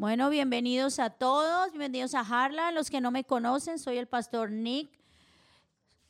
Bueno, 0.00 0.30
bienvenidos 0.30 1.00
a 1.00 1.10
todos, 1.10 1.72
bienvenidos 1.72 2.14
a 2.14 2.20
Harlan. 2.20 2.72
Los 2.72 2.88
que 2.88 3.00
no 3.00 3.10
me 3.10 3.24
conocen, 3.24 3.80
soy 3.80 3.98
el 3.98 4.06
pastor 4.06 4.52
Nick. 4.52 4.88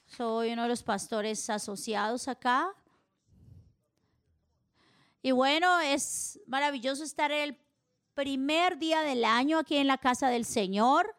Soy 0.04 0.53
uno 0.53 0.64
de 0.64 0.68
los 0.68 0.82
pastores 0.82 1.48
asociados 1.48 2.29
acá. 2.29 2.74
Y 5.22 5.30
bueno, 5.30 5.80
es 5.80 6.38
maravilloso 6.46 7.03
estar 7.03 7.32
el 7.32 7.56
primer 8.12 8.76
día 8.76 9.01
del 9.01 9.24
año 9.24 9.58
aquí 9.58 9.78
en 9.78 9.87
la 9.87 9.96
casa 9.96 10.28
del 10.28 10.44
Señor. 10.44 11.16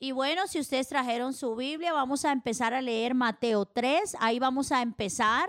Y 0.00 0.10
bueno, 0.10 0.48
si 0.48 0.58
ustedes 0.58 0.88
trajeron 0.88 1.32
su 1.32 1.54
Biblia, 1.54 1.92
vamos 1.92 2.24
a 2.24 2.32
empezar 2.32 2.74
a 2.74 2.82
leer 2.82 3.14
Mateo 3.14 3.66
3. 3.66 4.16
Ahí 4.18 4.40
vamos 4.40 4.72
a 4.72 4.82
empezar. 4.82 5.48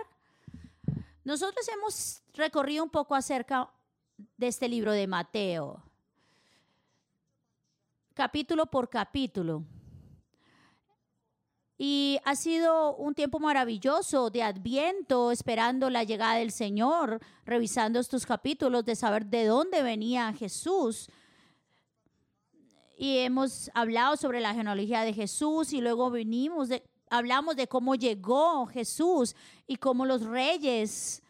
Nosotros 1.24 1.66
hemos 1.66 2.22
recorrido 2.34 2.84
un 2.84 2.90
poco 2.90 3.16
acerca 3.16 3.68
de 4.36 4.46
este 4.46 4.68
libro 4.68 4.92
de 4.92 5.06
Mateo, 5.06 5.82
capítulo 8.14 8.66
por 8.66 8.88
capítulo. 8.88 9.64
Y 11.78 12.18
ha 12.24 12.34
sido 12.34 12.96
un 12.96 13.14
tiempo 13.14 13.38
maravilloso 13.38 14.30
de 14.30 14.42
adviento, 14.42 15.30
esperando 15.30 15.90
la 15.90 16.04
llegada 16.04 16.36
del 16.36 16.50
Señor, 16.50 17.20
revisando 17.44 18.00
estos 18.00 18.24
capítulos, 18.24 18.84
de 18.86 18.96
saber 18.96 19.26
de 19.26 19.44
dónde 19.44 19.82
venía 19.82 20.32
Jesús. 20.32 21.10
Y 22.96 23.18
hemos 23.18 23.70
hablado 23.74 24.16
sobre 24.16 24.40
la 24.40 24.54
genealogía 24.54 25.02
de 25.02 25.12
Jesús 25.12 25.74
y 25.74 25.82
luego 25.82 26.10
venimos, 26.10 26.70
de, 26.70 26.82
hablamos 27.10 27.56
de 27.56 27.66
cómo 27.66 27.94
llegó 27.94 28.64
Jesús 28.66 29.36
y 29.66 29.76
cómo 29.76 30.06
los 30.06 30.22
reyes 30.22 31.22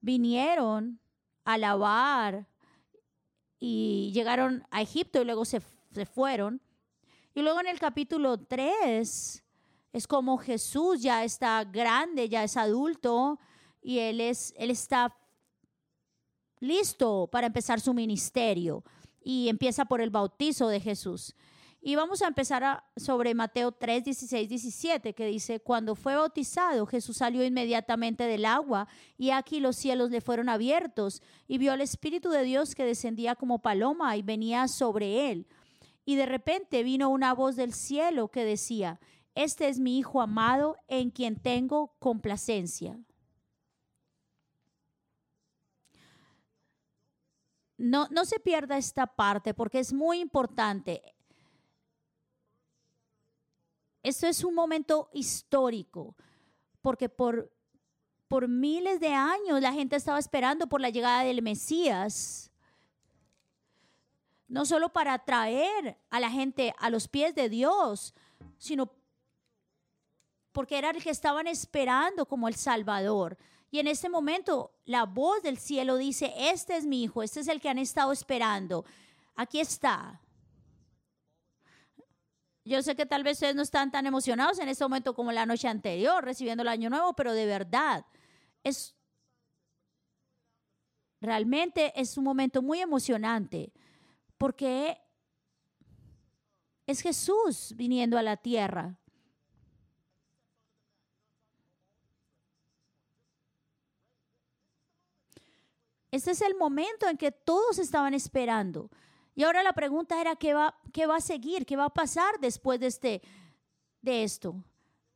vinieron 0.00 0.99
alabar 1.44 2.46
y 3.58 4.10
llegaron 4.12 4.66
a 4.70 4.82
Egipto 4.82 5.20
y 5.20 5.24
luego 5.24 5.44
se, 5.44 5.60
se 5.92 6.06
fueron. 6.06 6.60
Y 7.34 7.42
luego 7.42 7.60
en 7.60 7.68
el 7.68 7.78
capítulo 7.78 8.38
3 8.38 9.44
es 9.92 10.06
como 10.06 10.38
Jesús 10.38 11.02
ya 11.02 11.24
está 11.24 11.64
grande, 11.64 12.28
ya 12.28 12.44
es 12.44 12.56
adulto 12.56 13.38
y 13.82 13.98
él, 13.98 14.20
es, 14.20 14.54
él 14.56 14.70
está 14.70 15.16
listo 16.60 17.28
para 17.30 17.46
empezar 17.46 17.80
su 17.80 17.94
ministerio 17.94 18.84
y 19.22 19.48
empieza 19.48 19.84
por 19.84 20.00
el 20.00 20.10
bautizo 20.10 20.68
de 20.68 20.80
Jesús. 20.80 21.34
Y 21.82 21.96
vamos 21.96 22.20
a 22.20 22.26
empezar 22.26 22.84
sobre 22.94 23.34
Mateo 23.34 23.72
3, 23.72 24.04
16, 24.04 24.48
17, 24.50 25.14
que 25.14 25.24
dice, 25.24 25.60
cuando 25.60 25.94
fue 25.94 26.14
bautizado, 26.14 26.84
Jesús 26.84 27.16
salió 27.16 27.42
inmediatamente 27.42 28.24
del 28.24 28.44
agua 28.44 28.86
y 29.16 29.30
aquí 29.30 29.60
los 29.60 29.76
cielos 29.76 30.10
le 30.10 30.20
fueron 30.20 30.50
abiertos 30.50 31.22
y 31.48 31.56
vio 31.56 31.72
al 31.72 31.80
Espíritu 31.80 32.28
de 32.28 32.42
Dios 32.42 32.74
que 32.74 32.84
descendía 32.84 33.34
como 33.34 33.60
paloma 33.60 34.14
y 34.18 34.22
venía 34.22 34.68
sobre 34.68 35.30
él. 35.30 35.46
Y 36.04 36.16
de 36.16 36.26
repente 36.26 36.82
vino 36.82 37.08
una 37.08 37.32
voz 37.32 37.56
del 37.56 37.72
cielo 37.72 38.28
que 38.28 38.44
decía, 38.44 39.00
este 39.34 39.68
es 39.68 39.78
mi 39.78 39.98
Hijo 39.98 40.20
amado 40.20 40.76
en 40.86 41.10
quien 41.10 41.36
tengo 41.36 41.94
complacencia. 41.98 42.98
No, 47.78 48.06
no 48.10 48.26
se 48.26 48.38
pierda 48.38 48.76
esta 48.76 49.06
parte 49.06 49.54
porque 49.54 49.78
es 49.78 49.94
muy 49.94 50.20
importante. 50.20 51.00
Esto 54.02 54.26
es 54.26 54.44
un 54.44 54.54
momento 54.54 55.10
histórico, 55.12 56.14
porque 56.80 57.08
por, 57.08 57.52
por 58.28 58.48
miles 58.48 59.00
de 59.00 59.12
años 59.12 59.60
la 59.60 59.72
gente 59.72 59.96
estaba 59.96 60.18
esperando 60.18 60.66
por 60.68 60.80
la 60.80 60.90
llegada 60.90 61.22
del 61.22 61.42
Mesías, 61.42 62.50
no 64.48 64.64
solo 64.64 64.92
para 64.92 65.18
traer 65.18 65.98
a 66.08 66.18
la 66.18 66.30
gente 66.30 66.74
a 66.78 66.90
los 66.90 67.08
pies 67.08 67.34
de 67.34 67.48
Dios, 67.48 68.14
sino 68.58 68.90
porque 70.52 70.78
era 70.78 70.90
el 70.90 71.02
que 71.02 71.10
estaban 71.10 71.46
esperando 71.46 72.26
como 72.26 72.48
el 72.48 72.54
Salvador. 72.54 73.38
Y 73.70 73.78
en 73.78 73.86
este 73.86 74.08
momento 74.08 74.72
la 74.84 75.04
voz 75.04 75.42
del 75.42 75.58
cielo 75.58 75.96
dice, 75.96 76.32
este 76.36 76.76
es 76.76 76.84
mi 76.84 77.04
hijo, 77.04 77.22
este 77.22 77.40
es 77.40 77.48
el 77.48 77.60
que 77.60 77.68
han 77.68 77.78
estado 77.78 78.12
esperando. 78.12 78.84
Aquí 79.36 79.60
está. 79.60 80.20
Yo 82.70 82.80
sé 82.84 82.94
que 82.94 83.04
tal 83.04 83.24
vez 83.24 83.38
ustedes 83.38 83.56
no 83.56 83.62
están 83.62 83.90
tan 83.90 84.06
emocionados 84.06 84.60
en 84.60 84.68
este 84.68 84.84
momento 84.84 85.12
como 85.12 85.32
la 85.32 85.44
noche 85.44 85.66
anterior, 85.66 86.24
recibiendo 86.24 86.62
el 86.62 86.68
año 86.68 86.88
nuevo, 86.88 87.14
pero 87.14 87.32
de 87.32 87.44
verdad, 87.44 88.06
es 88.62 88.94
realmente 91.20 91.92
es 92.00 92.16
un 92.16 92.22
momento 92.22 92.62
muy 92.62 92.78
emocionante 92.78 93.72
porque 94.38 95.00
es 96.86 97.00
Jesús 97.00 97.74
viniendo 97.74 98.16
a 98.16 98.22
la 98.22 98.36
tierra. 98.36 99.00
Este 106.12 106.30
es 106.30 106.40
el 106.40 106.54
momento 106.54 107.08
en 107.08 107.16
que 107.16 107.32
todos 107.32 107.80
estaban 107.80 108.14
esperando. 108.14 108.90
Y 109.34 109.44
ahora 109.44 109.62
la 109.62 109.72
pregunta 109.72 110.20
era, 110.20 110.36
¿qué 110.36 110.54
va, 110.54 110.78
qué 110.92 111.06
va 111.06 111.16
a 111.16 111.20
seguir? 111.20 111.64
¿Qué 111.64 111.76
va 111.76 111.86
a 111.86 111.94
pasar 111.94 112.38
después 112.40 112.80
de, 112.80 112.86
este, 112.86 113.22
de 114.02 114.24
esto? 114.24 114.56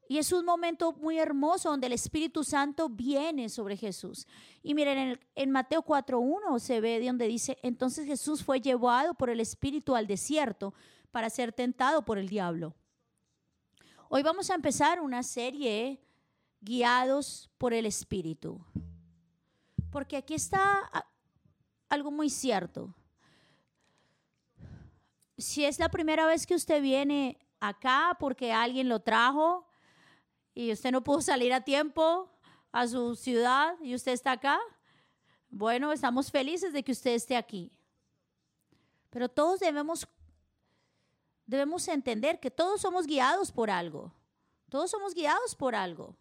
Y 0.08 0.18
es 0.18 0.32
un 0.32 0.44
momento 0.44 0.92
muy 0.92 1.18
hermoso 1.18 1.70
donde 1.70 1.86
el 1.86 1.94
Espíritu 1.94 2.44
Santo 2.44 2.88
viene 2.88 3.48
sobre 3.48 3.76
Jesús. 3.76 4.26
Y 4.62 4.74
miren, 4.74 4.98
en, 4.98 5.20
en 5.34 5.50
Mateo 5.50 5.82
4.1 5.82 6.58
se 6.58 6.80
ve 6.80 7.00
de 7.00 7.06
donde 7.06 7.26
dice, 7.26 7.58
entonces 7.62 8.06
Jesús 8.06 8.44
fue 8.44 8.60
llevado 8.60 9.14
por 9.14 9.30
el 9.30 9.40
Espíritu 9.40 9.96
al 9.96 10.06
desierto 10.06 10.74
para 11.10 11.30
ser 11.30 11.52
tentado 11.52 12.04
por 12.04 12.18
el 12.18 12.28
diablo. 12.28 12.74
Hoy 14.08 14.22
vamos 14.22 14.50
a 14.50 14.54
empezar 14.54 15.00
una 15.00 15.22
serie 15.22 16.00
guiados 16.60 17.50
por 17.58 17.72
el 17.72 17.86
Espíritu. 17.86 18.64
Porque 19.90 20.16
aquí 20.16 20.34
está 20.34 20.90
algo 21.88 22.10
muy 22.10 22.30
cierto 22.30 22.94
si 25.36 25.64
es 25.64 25.78
la 25.78 25.88
primera 25.88 26.26
vez 26.26 26.46
que 26.46 26.54
usted 26.54 26.80
viene 26.82 27.38
acá 27.60 28.16
porque 28.18 28.52
alguien 28.52 28.88
lo 28.88 29.00
trajo 29.00 29.66
y 30.54 30.72
usted 30.72 30.92
no 30.92 31.02
pudo 31.02 31.20
salir 31.22 31.52
a 31.52 31.62
tiempo 31.62 32.30
a 32.72 32.86
su 32.86 33.14
ciudad 33.16 33.76
y 33.80 33.94
usted 33.94 34.12
está 34.12 34.32
acá, 34.32 34.60
bueno, 35.48 35.92
estamos 35.92 36.30
felices 36.30 36.72
de 36.72 36.82
que 36.82 36.92
usted 36.92 37.12
esté 37.12 37.36
aquí. 37.36 37.70
Pero 39.10 39.28
todos 39.28 39.60
debemos 39.60 40.08
debemos 41.46 41.86
entender 41.88 42.40
que 42.40 42.50
todos 42.50 42.80
somos 42.80 43.06
guiados 43.06 43.52
por 43.52 43.70
algo. 43.70 44.12
Todos 44.68 44.90
somos 44.90 45.14
guiados 45.14 45.54
por 45.54 45.74
algo. 45.74 46.16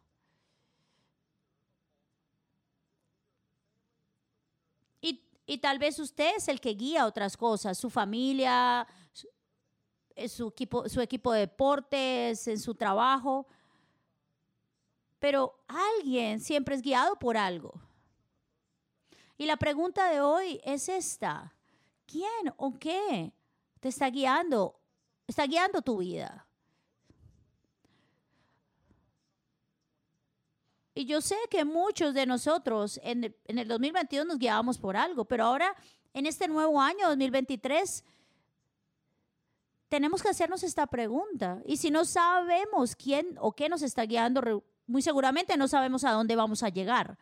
Y, 5.02 5.24
y 5.46 5.58
tal 5.58 5.80
vez 5.80 5.98
usted 5.98 6.36
es 6.36 6.48
el 6.48 6.60
que 6.62 6.72
guía 6.72 7.06
otras 7.06 7.36
cosas, 7.36 7.78
su 7.78 7.90
familia, 7.90 8.86
su 10.28 10.48
equipo, 10.50 10.88
su 10.90 11.02
equipo 11.02 11.32
de 11.32 11.42
deportes, 11.42 12.48
en 12.48 12.60
su 12.60 12.76
trabajo. 12.76 13.48
Pero 15.20 15.60
alguien 15.68 16.40
siempre 16.40 16.76
es 16.76 16.82
guiado 16.82 17.18
por 17.18 17.38
algo. 17.38 17.74
Y 19.38 19.46
la 19.46 19.58
pregunta 19.58 20.10
de 20.10 20.22
hoy 20.22 20.62
es 20.64 20.90
esta. 20.90 21.54
¿Quién 22.06 22.54
o 22.58 22.78
qué 22.78 23.34
te 23.80 23.90
está 23.90 24.10
guiando? 24.10 24.80
Está 25.28 25.46
guiando 25.46 25.82
tu 25.82 25.98
vida. 25.98 26.48
Y 30.96 31.06
yo 31.06 31.22
sé 31.22 31.36
que 31.50 31.66
muchos 31.66 32.14
de 32.14 32.26
nosotros 32.26 33.00
en 33.04 33.24
el, 33.24 33.36
en 33.46 33.58
el 33.58 33.68
2022 33.68 34.28
nos 34.28 34.38
guiábamos 34.38 34.78
por 34.78 34.96
algo, 34.96 35.26
pero 35.26 35.46
ahora 35.46 35.76
en 36.14 36.28
este 36.28 36.48
nuevo 36.48 36.80
año 36.80 37.08
2023 37.08 38.04
tenemos 39.94 40.24
que 40.24 40.30
hacernos 40.30 40.64
esta 40.64 40.88
pregunta. 40.88 41.62
Y 41.68 41.78
si 41.78 41.92
no 41.92 42.04
sabemos 42.04 42.96
quién 42.96 43.38
o 43.40 43.52
qué 43.52 43.70
nos 43.70 43.84
está 43.84 44.02
guiando, 44.08 44.64
muy 44.88 45.04
seguramente 45.04 45.56
no 45.56 45.68
sabemos 45.68 46.04
a 46.04 46.14
dónde 46.14 46.36
vamos 46.36 46.64
a 46.64 46.70
llegar. 46.70 47.20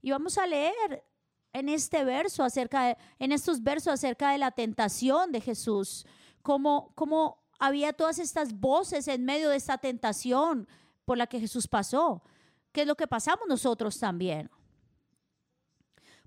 Y 0.00 0.12
vamos 0.12 0.38
a 0.38 0.46
leer 0.46 1.04
en 1.52 1.68
este 1.68 2.04
verso 2.04 2.44
acerca 2.44 2.84
de, 2.84 2.96
en 3.18 3.32
estos 3.32 3.64
versos 3.64 3.94
acerca 3.94 4.30
de 4.30 4.38
la 4.38 4.52
tentación 4.52 5.32
de 5.32 5.40
Jesús, 5.40 6.06
cómo, 6.40 6.92
cómo 6.94 7.42
había 7.58 7.92
todas 7.92 8.20
estas 8.20 8.52
voces 8.60 9.08
en 9.08 9.24
medio 9.24 9.48
de 9.48 9.56
esta 9.56 9.76
tentación 9.76 10.68
por 11.04 11.18
la 11.18 11.26
que 11.26 11.40
Jesús 11.40 11.66
pasó, 11.66 12.22
que 12.70 12.82
es 12.82 12.86
lo 12.86 12.94
que 12.94 13.08
pasamos 13.08 13.48
nosotros 13.48 13.98
también 13.98 14.52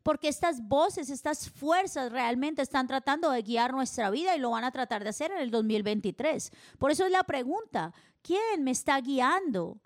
porque 0.10 0.28
estas 0.28 0.68
voces, 0.68 1.12
estas 1.12 1.52
fuerzas 1.52 2.12
realmente 2.12 2.64
están 2.64 2.88
tratando 2.88 3.30
de 3.30 3.44
guiar 3.44 3.72
nuestra 3.74 4.10
vida 4.10 4.36
y 4.36 4.40
lo 4.40 4.50
van 4.50 4.64
a 4.64 4.72
tratar 4.72 5.04
de 5.04 5.12
hacer 5.12 5.30
en 5.30 5.38
el 5.38 5.52
2023. 5.52 6.52
Por 6.80 6.90
eso 6.90 7.06
es 7.06 7.12
la 7.12 7.24
pregunta, 7.24 7.94
¿quién 8.24 8.64
me 8.64 8.72
está 8.72 9.00
guiando? 9.02 9.80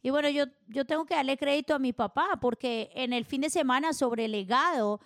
Y 0.00 0.10
bueno, 0.10 0.28
yo, 0.28 0.44
yo 0.68 0.84
tengo 0.84 1.04
que 1.04 1.16
darle 1.16 1.36
crédito 1.36 1.74
a 1.74 1.80
mi 1.80 1.92
papá 1.92 2.38
porque 2.40 2.92
en 2.94 3.12
el 3.12 3.24
fin 3.24 3.40
de 3.40 3.50
semana 3.50 3.92
sobre 3.92 4.26
el 4.26 4.30
legado, 4.30 5.00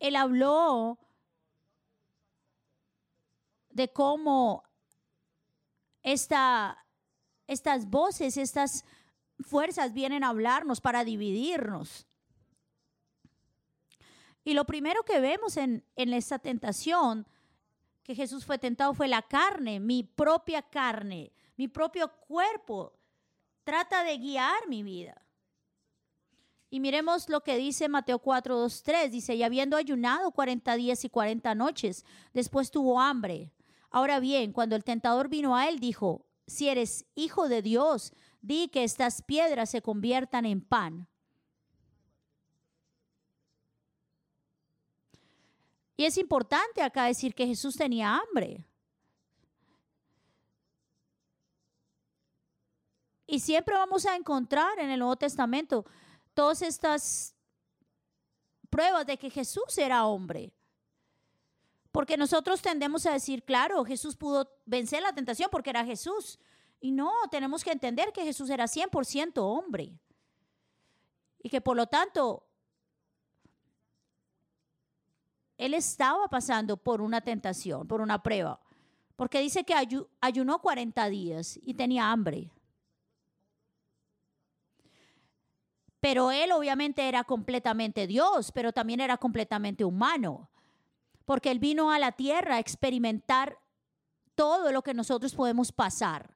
él 0.00 0.16
habló 0.16 0.98
de 3.70 3.92
cómo 3.92 4.64
esta, 6.02 6.84
estas 7.46 7.88
voces, 7.88 8.36
estas 8.36 8.84
fuerzas 9.38 9.92
vienen 9.92 10.24
a 10.24 10.30
hablarnos 10.30 10.80
para 10.80 11.04
dividirnos. 11.04 12.08
Y 14.44 14.54
lo 14.54 14.64
primero 14.64 15.04
que 15.04 15.20
vemos 15.20 15.56
en, 15.56 15.84
en 15.96 16.12
esta 16.12 16.38
tentación 16.38 17.26
que 18.02 18.14
Jesús 18.14 18.44
fue 18.44 18.58
tentado 18.58 18.94
fue 18.94 19.08
la 19.08 19.22
carne, 19.22 19.78
mi 19.78 20.02
propia 20.02 20.62
carne, 20.62 21.32
mi 21.56 21.68
propio 21.68 22.10
cuerpo. 22.26 22.92
Trata 23.64 24.02
de 24.02 24.18
guiar 24.18 24.68
mi 24.68 24.82
vida. 24.82 25.22
Y 26.68 26.80
miremos 26.80 27.28
lo 27.28 27.42
que 27.42 27.58
dice 27.58 27.88
Mateo 27.88 28.18
4, 28.18 28.56
2, 28.56 28.82
3. 28.82 29.12
Dice, 29.12 29.34
y 29.34 29.42
habiendo 29.42 29.76
ayunado 29.76 30.30
40 30.30 30.74
días 30.76 31.04
y 31.04 31.10
40 31.10 31.54
noches, 31.54 32.04
después 32.32 32.70
tuvo 32.70 32.98
hambre. 32.98 33.52
Ahora 33.90 34.20
bien, 34.20 34.52
cuando 34.52 34.74
el 34.74 34.82
tentador 34.82 35.28
vino 35.28 35.54
a 35.54 35.68
él, 35.68 35.80
dijo, 35.80 36.24
si 36.46 36.70
eres 36.70 37.04
hijo 37.14 37.48
de 37.50 37.60
Dios, 37.60 38.14
di 38.40 38.68
que 38.68 38.84
estas 38.84 39.20
piedras 39.20 39.68
se 39.68 39.82
conviertan 39.82 40.46
en 40.46 40.62
pan. 40.62 41.08
Y 45.96 46.04
es 46.04 46.16
importante 46.16 46.82
acá 46.82 47.04
decir 47.04 47.34
que 47.34 47.46
Jesús 47.46 47.76
tenía 47.76 48.16
hambre. 48.16 48.64
Y 53.26 53.40
siempre 53.40 53.74
vamos 53.74 54.04
a 54.04 54.16
encontrar 54.16 54.78
en 54.78 54.90
el 54.90 54.98
Nuevo 54.98 55.16
Testamento 55.16 55.86
todas 56.34 56.60
estas 56.62 57.34
pruebas 58.68 59.06
de 59.06 59.16
que 59.16 59.30
Jesús 59.30 59.78
era 59.78 60.06
hombre. 60.06 60.52
Porque 61.92 62.16
nosotros 62.16 62.62
tendemos 62.62 63.04
a 63.06 63.12
decir, 63.12 63.44
claro, 63.44 63.84
Jesús 63.84 64.16
pudo 64.16 64.50
vencer 64.64 65.02
la 65.02 65.14
tentación 65.14 65.48
porque 65.50 65.70
era 65.70 65.84
Jesús. 65.84 66.38
Y 66.80 66.90
no, 66.90 67.12
tenemos 67.30 67.62
que 67.62 67.70
entender 67.70 68.12
que 68.12 68.24
Jesús 68.24 68.48
era 68.50 68.64
100% 68.64 69.34
hombre. 69.36 69.98
Y 71.38 71.50
que 71.50 71.60
por 71.60 71.76
lo 71.76 71.86
tanto 71.86 72.46
él 75.64 75.74
estaba 75.74 76.26
pasando 76.28 76.76
por 76.76 77.00
una 77.00 77.20
tentación, 77.20 77.86
por 77.86 78.00
una 78.00 78.22
prueba, 78.22 78.58
porque 79.14 79.40
dice 79.40 79.62
que 79.64 79.74
ayunó 80.20 80.60
40 80.60 81.08
días 81.08 81.60
y 81.62 81.74
tenía 81.74 82.10
hambre. 82.10 82.50
Pero 86.00 86.32
él 86.32 86.50
obviamente 86.50 87.08
era 87.08 87.22
completamente 87.22 88.08
Dios, 88.08 88.50
pero 88.50 88.72
también 88.72 88.98
era 88.98 89.18
completamente 89.18 89.84
humano, 89.84 90.50
porque 91.24 91.52
él 91.52 91.60
vino 91.60 91.92
a 91.92 92.00
la 92.00 92.10
tierra 92.10 92.56
a 92.56 92.58
experimentar 92.58 93.56
todo 94.34 94.72
lo 94.72 94.82
que 94.82 94.94
nosotros 94.94 95.32
podemos 95.32 95.70
pasar. 95.70 96.34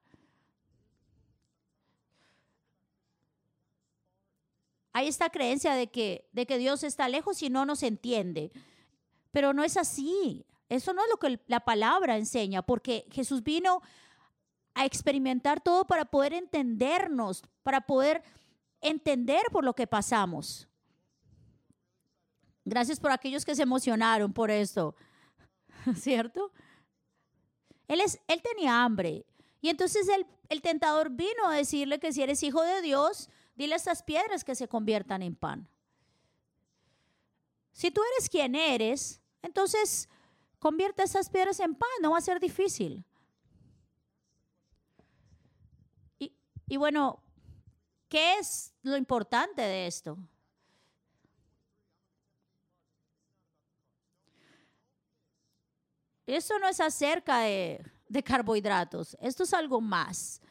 Hay 4.93 5.09
esta 5.09 5.29
creencia 5.29 5.73
de 5.73 5.87
que, 5.87 6.29
de 6.31 6.45
que 6.45 6.57
Dios 6.57 6.83
está 6.83 7.09
lejos 7.09 7.43
y 7.43 7.49
no 7.49 7.65
nos 7.65 7.83
entiende. 7.83 8.51
Pero 9.31 9.53
no 9.53 9.63
es 9.63 9.77
así. 9.77 10.45
Eso 10.69 10.93
no 10.93 11.01
es 11.03 11.09
lo 11.09 11.17
que 11.17 11.39
la 11.47 11.61
palabra 11.61 12.17
enseña, 12.17 12.61
porque 12.61 13.07
Jesús 13.11 13.43
vino 13.43 13.81
a 14.73 14.85
experimentar 14.85 15.61
todo 15.61 15.85
para 15.85 16.05
poder 16.05 16.33
entendernos, 16.33 17.43
para 17.63 17.81
poder 17.81 18.23
entender 18.81 19.41
por 19.51 19.63
lo 19.63 19.73
que 19.73 19.87
pasamos. 19.87 20.67
Gracias 22.65 22.99
por 22.99 23.11
aquellos 23.11 23.45
que 23.45 23.55
se 23.55 23.63
emocionaron 23.63 24.33
por 24.33 24.51
esto, 24.51 24.95
¿cierto? 25.95 26.51
Él, 27.87 28.01
es, 28.01 28.19
él 28.27 28.41
tenía 28.41 28.83
hambre. 28.83 29.25
Y 29.61 29.69
entonces 29.69 30.07
el, 30.09 30.27
el 30.49 30.61
tentador 30.61 31.09
vino 31.09 31.47
a 31.47 31.55
decirle 31.55 31.99
que 31.99 32.11
si 32.11 32.21
eres 32.21 32.43
hijo 32.43 32.61
de 32.61 32.81
Dios, 32.81 33.29
dile 33.55 33.75
estas 33.75 34.03
piedras 34.03 34.43
que 34.43 34.53
se 34.53 34.67
conviertan 34.67 35.23
en 35.23 35.35
pan. 35.35 35.67
Si 37.77 37.91
tú 37.91 38.01
eres 38.15 38.27
quien 38.27 38.55
eres, 38.55 39.21
entonces 39.43 40.09
convierte 40.57 41.03
esas 41.03 41.29
piedras 41.29 41.59
en 41.59 41.75
pan, 41.75 41.87
no 42.01 42.09
va 42.09 42.17
a 42.17 42.21
ser 42.21 42.39
difícil. 42.39 43.05
Y, 46.17 46.75
bueno, 46.75 47.21
¿qué 48.09 48.39
es 48.39 48.73
lo 48.81 48.97
importante 48.97 49.61
de 49.61 49.85
esto? 49.85 50.17
Esto 56.25 56.57
no 56.57 56.67
es 56.67 56.79
acerca 56.79 57.41
de, 57.41 57.85
de, 58.09 58.23
carbohidratos, 58.23 59.15
esto 59.21 59.43
es 59.43 59.53
algo 59.53 59.81
más. 59.81 60.41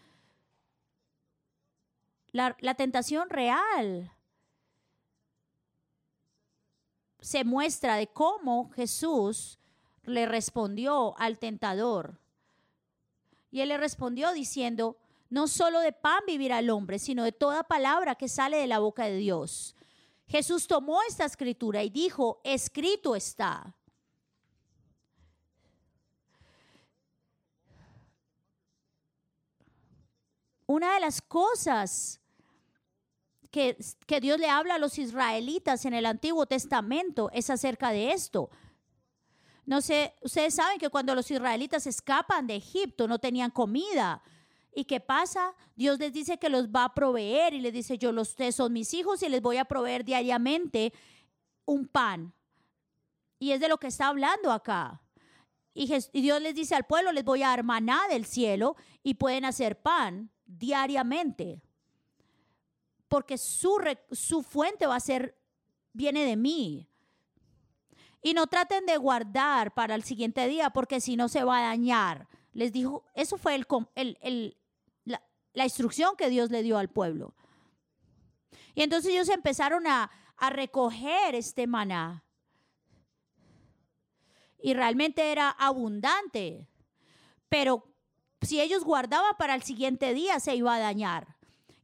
La, 2.30 2.56
la 2.60 2.74
tentación 2.76 3.28
real 3.28 4.15
se 7.20 7.44
muestra 7.44 7.96
de 7.96 8.06
cómo 8.08 8.70
Jesús 8.70 9.58
le 10.04 10.26
respondió 10.26 11.18
al 11.18 11.38
tentador. 11.38 12.20
Y 13.50 13.60
él 13.60 13.68
le 13.68 13.78
respondió 13.78 14.32
diciendo, 14.32 14.96
no 15.28 15.48
solo 15.48 15.80
de 15.80 15.92
pan 15.92 16.20
vivirá 16.26 16.60
el 16.60 16.70
hombre, 16.70 16.98
sino 16.98 17.24
de 17.24 17.32
toda 17.32 17.64
palabra 17.64 18.14
que 18.14 18.28
sale 18.28 18.58
de 18.58 18.66
la 18.66 18.78
boca 18.78 19.04
de 19.04 19.16
Dios. 19.16 19.74
Jesús 20.28 20.66
tomó 20.66 21.00
esta 21.08 21.24
escritura 21.24 21.82
y 21.82 21.90
dijo, 21.90 22.40
escrito 22.44 23.16
está. 23.16 23.74
Una 30.66 30.94
de 30.94 31.00
las 31.00 31.22
cosas 31.22 32.20
que, 34.06 34.20
Dios 34.20 34.38
le 34.38 34.50
habla 34.50 34.74
a 34.74 34.78
los 34.78 34.98
israelitas 34.98 35.86
en 35.86 35.94
el 35.94 36.04
Antiguo 36.04 36.44
Testamento 36.44 37.30
es 37.32 37.48
acerca 37.48 37.90
de 37.90 38.12
esto. 38.12 38.50
No 39.64 39.80
sé, 39.80 40.14
ustedes 40.20 40.54
saben 40.54 40.78
que 40.78 40.90
cuando 40.90 41.14
los 41.14 41.30
israelitas 41.30 41.86
escapan 41.86 42.46
de 42.46 42.56
Egipto 42.56 43.08
no 43.08 43.18
tenían 43.18 43.50
comida. 43.50 44.22
¿Y 44.74 44.84
qué 44.84 45.00
pasa? 45.00 45.54
Dios 45.74 45.98
les 45.98 46.12
dice 46.12 46.38
que 46.38 46.50
los 46.50 46.68
va 46.68 46.84
a 46.84 46.94
proveer 46.94 47.54
y 47.54 47.60
les 47.60 47.72
dice, 47.72 47.96
yo 47.96 48.12
los 48.12 48.36
son 48.52 48.74
mis 48.74 48.92
hijos 48.92 49.22
y 49.22 49.28
les 49.30 49.40
voy 49.40 49.56
a 49.56 49.64
proveer 49.64 50.04
diariamente 50.04 50.92
un 51.64 51.88
pan. 51.88 52.34
Y 53.38 53.52
es 53.52 53.60
de 53.60 53.68
lo 53.68 53.78
que 53.78 53.86
está 53.86 54.08
hablando 54.08 54.52
acá. 54.52 55.00
Y, 55.72 55.90
y 56.12 56.20
Dios 56.20 56.42
les 56.42 56.54
dice 56.54 56.74
al 56.74 56.84
pueblo, 56.84 57.10
les 57.10 57.24
voy 57.24 57.42
a 57.42 57.48
dar 57.48 57.64
maná 57.64 58.02
del 58.10 58.26
cielo 58.26 58.76
y 59.02 59.14
pueden 59.14 59.46
hacer 59.46 59.80
pan 59.80 60.30
diariamente 60.44 61.62
porque 63.08 63.38
su, 63.38 63.78
fuente 64.48 64.86
va 64.86 64.96
a 64.96 65.00
ser, 65.00 65.38
viene 65.92 66.24
de 66.24 66.36
mí. 66.36 66.88
Y 68.22 68.34
no 68.34 68.46
traten 68.46 68.86
de 68.86 68.96
guardar 68.96 69.74
para 69.74 69.94
el 69.94 70.02
siguiente 70.02 70.48
día, 70.48 70.70
porque 70.70 71.00
si 71.00 71.16
no 71.16 71.28
se 71.28 71.44
va 71.44 71.58
a 71.58 71.68
dañar. 71.68 72.28
Les 72.52 72.72
dijo, 72.72 73.04
eso 73.14 73.38
fue 73.38 73.54
el, 73.54 74.56
la 75.04 75.64
instrucción 75.64 76.16
que 76.16 76.28
Dios 76.28 76.50
le 76.50 76.62
dio 76.62 76.78
al 76.78 76.88
pueblo. 76.88 77.34
Y 78.74 78.82
entonces 78.82 79.12
ellos 79.12 79.28
empezaron 79.28 79.86
a, 79.86 80.10
a 80.36 80.50
recoger 80.50 81.34
este 81.34 81.66
maná. 81.66 82.24
Y 84.58 84.74
realmente 84.74 85.30
era 85.30 85.50
abundante. 85.50 86.68
Pero 87.48 87.94
si 88.42 88.60
ellos 88.60 88.84
guardaban 88.84 89.36
para 89.38 89.54
el 89.54 89.62
siguiente 89.62 90.12
día, 90.14 90.40
se 90.40 90.56
iba 90.56 90.74
a 90.74 90.80
dañar. 90.80 91.35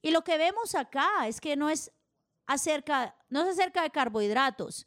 Y 0.02 0.10
lo 0.10 0.22
que 0.22 0.36
vemos 0.36 0.74
acá 0.74 1.26
es 1.28 1.40
que 1.40 1.56
no 1.56 1.70
es 1.70 1.92
acerca, 2.46 3.16
no 3.28 3.42
es 3.42 3.50
acerca 3.50 3.82
de 3.82 3.90
carbohidratos. 3.90 4.86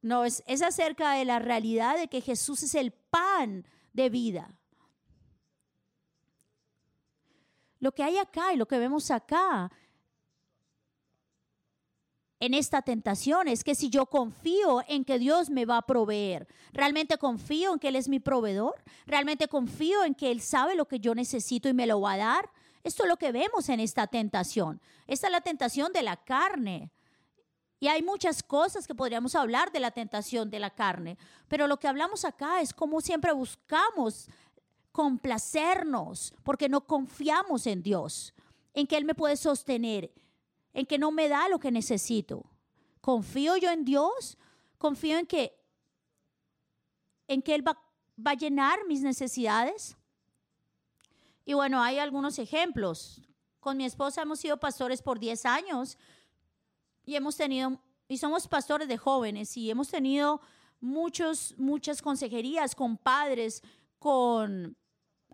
No, 0.00 0.24
es, 0.24 0.42
es 0.46 0.62
acerca 0.62 1.12
de 1.12 1.24
la 1.24 1.40
realidad 1.40 1.96
de 1.98 2.08
que 2.08 2.20
Jesús 2.20 2.62
es 2.62 2.74
el 2.74 2.92
pan 2.92 3.66
de 3.92 4.10
vida. 4.10 4.56
Lo 7.80 7.92
que 7.92 8.02
hay 8.02 8.18
acá 8.18 8.52
y 8.52 8.56
lo 8.56 8.66
que 8.66 8.78
vemos 8.78 9.10
acá 9.10 9.70
en 12.40 12.54
esta 12.54 12.82
tentación 12.82 13.48
es 13.48 13.64
que 13.64 13.74
si 13.74 13.88
yo 13.88 14.06
confío 14.06 14.82
en 14.86 15.04
que 15.04 15.18
Dios 15.18 15.50
me 15.50 15.64
va 15.64 15.78
a 15.78 15.86
proveer, 15.86 16.46
realmente 16.72 17.16
confío 17.16 17.72
en 17.72 17.78
que 17.78 17.88
Él 17.88 17.96
es 17.96 18.08
mi 18.08 18.20
proveedor, 18.20 18.74
realmente 19.06 19.48
confío 19.48 20.04
en 20.04 20.14
que 20.14 20.30
Él 20.30 20.40
sabe 20.40 20.76
lo 20.76 20.86
que 20.86 21.00
yo 21.00 21.14
necesito 21.14 21.68
y 21.68 21.72
me 21.74 21.86
lo 21.86 22.00
va 22.00 22.12
a 22.12 22.18
dar, 22.18 22.50
esto 22.84 23.02
es 23.02 23.08
lo 23.08 23.16
que 23.16 23.32
vemos 23.32 23.68
en 23.70 23.80
esta 23.80 24.06
tentación. 24.06 24.80
Esta 25.06 25.26
es 25.26 25.32
la 25.32 25.40
tentación 25.40 25.92
de 25.92 26.02
la 26.02 26.16
carne. 26.22 26.92
Y 27.80 27.88
hay 27.88 28.02
muchas 28.02 28.42
cosas 28.42 28.86
que 28.86 28.94
podríamos 28.94 29.34
hablar 29.34 29.72
de 29.72 29.80
la 29.80 29.90
tentación 29.90 30.50
de 30.50 30.58
la 30.58 30.70
carne, 30.70 31.18
pero 31.48 31.66
lo 31.66 31.78
que 31.78 31.88
hablamos 31.88 32.24
acá 32.24 32.60
es 32.60 32.72
cómo 32.72 33.00
siempre 33.00 33.32
buscamos 33.32 34.28
complacernos 34.92 36.34
porque 36.44 36.68
no 36.68 36.86
confiamos 36.86 37.66
en 37.66 37.82
Dios. 37.82 38.32
en 38.76 38.86
que 38.88 38.96
Él 38.96 39.04
me 39.04 39.14
puede 39.14 39.36
sostener, 39.36 40.12
en 40.72 40.84
que 40.84 40.98
no 40.98 41.12
me 41.12 41.28
da 41.28 41.48
lo 41.48 41.60
que 41.60 41.70
necesito. 41.70 42.44
Confío 43.00 43.56
yo 43.56 43.70
en 43.70 43.84
Dios, 43.84 44.36
confío 44.78 45.16
en 45.18 45.26
que, 45.26 45.56
en 47.28 47.40
que 47.40 47.54
Él 47.54 47.66
va, 47.66 47.78
va 48.18 48.32
a 48.32 48.34
llenar 48.34 48.84
mis 48.88 49.02
necesidades. 49.02 49.96
Y 51.44 51.54
bueno, 51.54 51.82
hay 51.82 51.98
algunos 51.98 52.38
ejemplos. 52.38 53.22
Con 53.60 53.76
mi 53.76 53.84
esposa 53.84 54.22
hemos 54.22 54.40
sido 54.40 54.58
pastores 54.58 55.02
por 55.02 55.18
10 55.18 55.46
años 55.46 55.98
y 57.04 57.16
hemos 57.16 57.36
tenido, 57.36 57.80
y 58.08 58.18
somos 58.18 58.48
pastores 58.48 58.88
de 58.88 58.98
jóvenes 58.98 59.56
y 59.56 59.70
hemos 59.70 59.88
tenido 59.88 60.40
muchos, 60.80 61.54
muchas 61.58 62.02
consejerías 62.02 62.74
con 62.74 62.96
padres, 62.96 63.62
con 63.98 64.76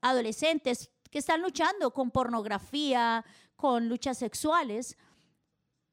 adolescentes 0.01 0.91
que 1.11 1.19
están 1.19 1.43
luchando 1.43 1.93
con 1.93 2.11
pornografía, 2.11 3.25
con 3.57 3.89
luchas 3.89 4.19
sexuales. 4.19 4.97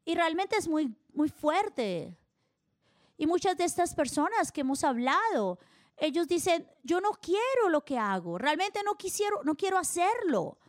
Y 0.06 0.16
realmente 0.16 0.56
es 0.58 0.68
muy, 0.68 0.96
muy 1.14 1.30
fuerte. 1.30 2.18
Y 3.18 3.26
muchas 3.26 3.58
de 3.58 3.66
estas 3.66 3.96
personas 3.96 4.52
que 4.52 4.62
hemos 4.62 4.84
hablado, 4.84 5.60
ellos 5.98 6.27
dicen, 6.27 6.70
yo 6.84 7.01
no 7.01 7.12
quiero 7.13 7.70
lo 7.70 7.84
que 7.84 7.98
hago, 7.98 8.38
realmente 8.38 8.82
no, 8.84 8.96
quisiera, 8.96 9.36
no 9.44 9.56
quiero 9.56 9.77
hacerlo. 9.77 10.60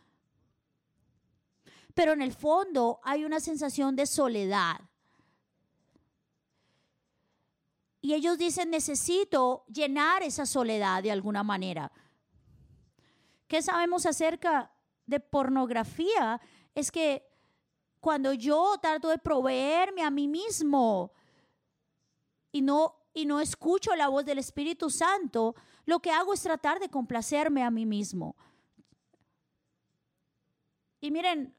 Pero 1.93 2.13
en 2.13 2.21
el 2.21 2.33
fondo 2.33 2.99
hay 3.03 3.25
una 3.25 3.39
sensación 3.39 3.95
de 3.95 4.05
soledad. 4.05 4.79
Y 8.01 8.13
ellos 8.13 8.37
dicen, 8.37 8.69
necesito 8.69 9.65
llenar 9.67 10.23
esa 10.23 10.45
soledad 10.45 11.03
de 11.03 11.11
alguna 11.11 11.43
manera. 11.43 11.91
¿Qué 13.47 13.61
sabemos 13.61 14.05
acerca 14.05 14.71
de 15.05 15.19
pornografía? 15.19 16.39
Es 16.73 16.91
que 16.91 17.27
cuando 17.99 18.33
yo 18.33 18.77
trato 18.81 19.09
de 19.09 19.17
proveerme 19.17 20.03
a 20.03 20.09
mí 20.09 20.27
mismo 20.27 21.11
y 22.51 22.61
no, 22.61 22.98
y 23.13 23.25
no 23.25 23.39
escucho 23.39 23.95
la 23.95 24.07
voz 24.07 24.25
del 24.25 24.39
Espíritu 24.39 24.89
Santo, 24.89 25.55
lo 25.85 25.99
que 25.99 26.11
hago 26.11 26.33
es 26.33 26.41
tratar 26.41 26.79
de 26.79 26.89
complacerme 26.89 27.63
a 27.63 27.71
mí 27.71 27.85
mismo. 27.85 28.35
Y 31.01 31.11
miren, 31.11 31.55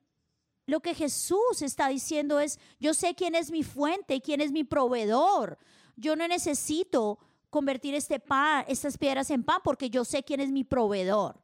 lo 0.67 0.81
que 0.81 0.95
Jesús 0.95 1.63
está 1.63 1.89
diciendo 1.89 2.39
es, 2.39 2.61
yo 2.79 2.95
sé 2.95 3.15
quién 3.15 3.35
es 3.35 3.51
mi 3.51 3.63
fuente 3.63 4.15
y 4.15 4.21
quién 4.21 4.41
es 4.41 4.53
mi 4.53 4.65
proveedor. 4.65 5.59
Yo 5.97 6.15
no 6.15 6.29
necesito 6.29 7.19
convertir 7.51 7.95
este 7.95 8.21
pan, 8.21 8.65
estas 8.69 8.97
piedras 8.97 9.31
en 9.31 9.43
pan 9.43 9.61
porque 9.65 9.91
yo 9.91 10.05
sé 10.05 10.23
quién 10.23 10.41
es 10.41 10.51
mi 10.51 10.63
proveedor. 10.63 11.41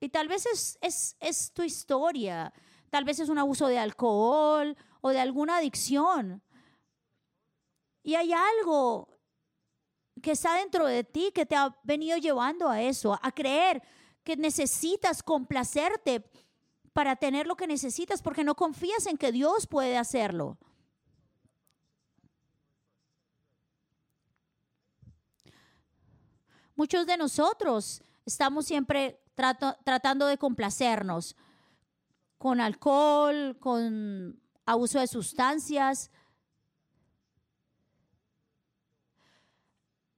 Y 0.00 0.08
tal 0.08 0.28
vez 0.28 0.46
es, 0.46 1.16
es, 1.20 1.52
tu 1.52 1.62
historia, 1.62 2.52
tal 2.88 3.04
vez 3.04 3.20
es 3.20 3.28
un 3.28 3.38
abuso 3.38 3.66
de 3.66 3.78
alcohol 3.78 4.76
o 5.02 5.10
de 5.10 5.20
alguna 5.20 5.58
adicción. 5.58 6.42
Y 8.02 8.14
hay 8.14 8.32
algo 8.32 9.08
que 10.22 10.32
está 10.32 10.56
dentro 10.56 10.86
de 10.86 11.04
ti 11.04 11.32
que 11.34 11.46
te 11.46 11.56
ha 11.56 11.76
venido 11.82 12.16
llevando 12.18 12.68
a 12.68 12.82
eso, 12.82 13.18
a 13.22 13.32
creer 13.32 13.82
que 14.22 14.36
necesitas 14.36 15.22
complacerte 15.22 16.24
para 16.92 17.16
tener 17.16 17.46
lo 17.46 17.56
que 17.56 17.66
necesitas 17.66 18.22
porque 18.22 18.44
no 18.44 18.54
confías 18.54 19.06
en 19.06 19.16
que 19.16 19.32
Dios 19.32 19.66
puede 19.66 19.96
hacerlo. 19.96 20.58
Muchos 26.74 27.06
de 27.06 27.16
nosotros 27.16 28.02
estamos 28.24 28.66
siempre 28.66 29.20
tratando 29.84 30.26
de 30.26 30.38
complacernos 30.38 31.36
con 32.38 32.60
alcohol, 32.60 33.58
con 33.60 34.40
abuso 34.64 34.98
de 34.98 35.06
sustancias. 35.06 36.10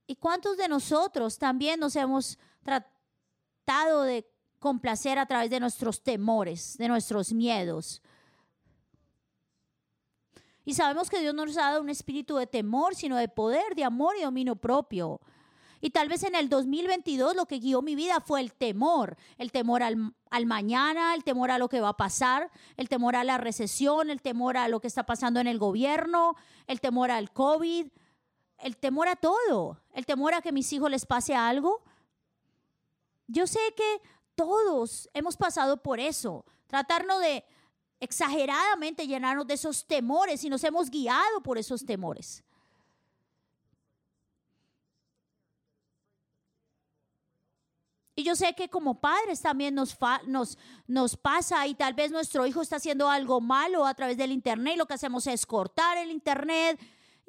¿Y 0.07 0.17
cuántos 0.17 0.57
de 0.57 0.69
nosotros 0.69 1.39
también 1.39 1.81
nos 1.81 1.97
hemos 1.97 2.39
tratado 2.63 4.03
de 4.03 4.29
complacer 4.59 5.19
a 5.19 5.27
través 5.27 5.51
de 5.51 5.61
nuestros 5.61 6.03
temores, 6.03 6.77
de 6.79 6.89
nuestros 6.89 7.33
miedos? 7.33 8.03
Y 10.65 10.75
sabemos 10.75 11.11
que 11.11 11.21
Dios 11.21 11.35
no 11.35 11.47
nos 11.47 11.57
ha 11.57 11.71
dado 11.71 11.83
un 11.83 11.91
espíritu 11.91 12.37
de 12.37 12.47
temor, 12.47 12.95
sino 12.95 13.17
de 13.17 13.29
poder, 13.29 13.75
de 13.75 13.85
amor 13.85 14.15
y 14.19 14.23
dominio 14.23 14.57
propio. 14.57 15.21
Y 15.85 15.91
tal 15.91 16.09
vez 16.09 16.23
en 16.23 16.37
el 16.37 16.49
2022 16.49 17.35
lo 17.35 17.47
que 17.47 17.59
guió 17.59 17.83
mi 17.83 17.97
vida 17.97 18.21
fue 18.21 18.41
el 18.41 18.53
temor, 18.53 19.17
el 19.37 19.51
temor 19.51 19.83
al, 19.83 20.47
mañana, 20.47 21.13
el 21.13 21.25
temor 21.25 21.51
a 21.51 21.59
lo 21.59 21.69
que 21.69 21.81
va 21.81 21.89
a 21.89 21.97
pasar, 21.97 22.53
el 22.77 22.89
temor 22.89 23.17
a 23.17 23.25
la 23.25 23.37
recesión, 23.37 24.09
el 24.09 24.23
temor 24.23 24.57
a 24.57 24.69
lo 24.69 24.79
que 24.79 24.87
está 24.87 25.05
pasando 25.05 25.41
en 25.41 25.49
el 25.49 25.59
gobierno, 25.59 26.37
el 26.69 26.81
temor 26.81 27.11
al 27.11 27.33
COVID, 27.33 27.89
el 28.63 28.77
temor 28.77 29.09
a 29.09 29.17
todo, 29.17 29.81
el 29.93 30.07
temor 30.07 30.35
a 30.35 30.41
que 30.43 30.53
mis 30.53 30.73
hijos 30.73 30.91
les 30.91 31.05
pase 31.05 31.35
algo. 31.35 31.83
Yo 33.27 33.47
sé 33.47 33.61
que 33.77 34.01
todos 34.35 35.09
hemos 35.13 35.37
pasado 35.37 35.83
por 35.83 36.01
eso, 36.01 36.45
tratarnos 36.67 37.21
de 37.21 37.45
exageradamente 38.01 39.07
llenarnos 39.07 39.47
de 39.47 39.55
esos 39.55 39.87
temores 39.87 40.43
y 40.43 40.51
nos 40.51 40.65
hemos 40.65 40.91
guiado 40.91 41.41
por 41.43 41.57
esos 41.59 41.85
temores. 41.85 42.43
Y 48.15 48.25
yo 48.25 48.37
sé 48.37 48.55
que 48.55 48.69
como 48.69 49.01
padres 49.01 49.41
también 49.41 49.75
nos, 49.75 49.97
nos, 50.27 50.59
nos 50.87 51.17
pasa 51.17 51.67
y 51.67 51.75
tal 51.75 51.95
vez 51.95 52.11
nuestro 52.11 52.47
hijo 52.47 52.61
está 52.61 52.77
haciendo 52.77 53.09
algo 53.09 53.41
malo 53.41 53.87
a 53.87 53.95
través 53.95 54.17
del 54.17 54.33
Internet 54.33 54.75
y 54.75 54.79
lo 54.79 54.87
que 54.87 54.95
hacemos 54.95 55.27
es 55.27 55.47
cortar 55.47 55.97
el 55.97 56.11
Internet. 56.11 56.79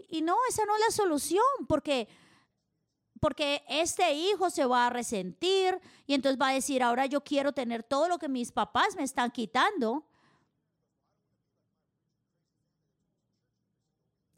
Y 0.09 0.21
no, 0.21 0.37
esa 0.49 0.65
no 0.65 0.75
es 0.75 0.81
la 0.81 0.91
solución 0.91 1.43
porque, 1.67 2.07
porque 3.19 3.63
este 3.67 4.13
hijo 4.13 4.49
se 4.49 4.65
va 4.65 4.87
a 4.87 4.89
resentir 4.89 5.79
y 6.05 6.13
entonces 6.13 6.39
va 6.39 6.49
a 6.49 6.53
decir, 6.53 6.83
ahora 6.83 7.05
yo 7.05 7.21
quiero 7.21 7.53
tener 7.53 7.83
todo 7.83 8.07
lo 8.07 8.17
que 8.17 8.29
mis 8.29 8.51
papás 8.51 8.95
me 8.95 9.03
están 9.03 9.31
quitando. 9.31 10.05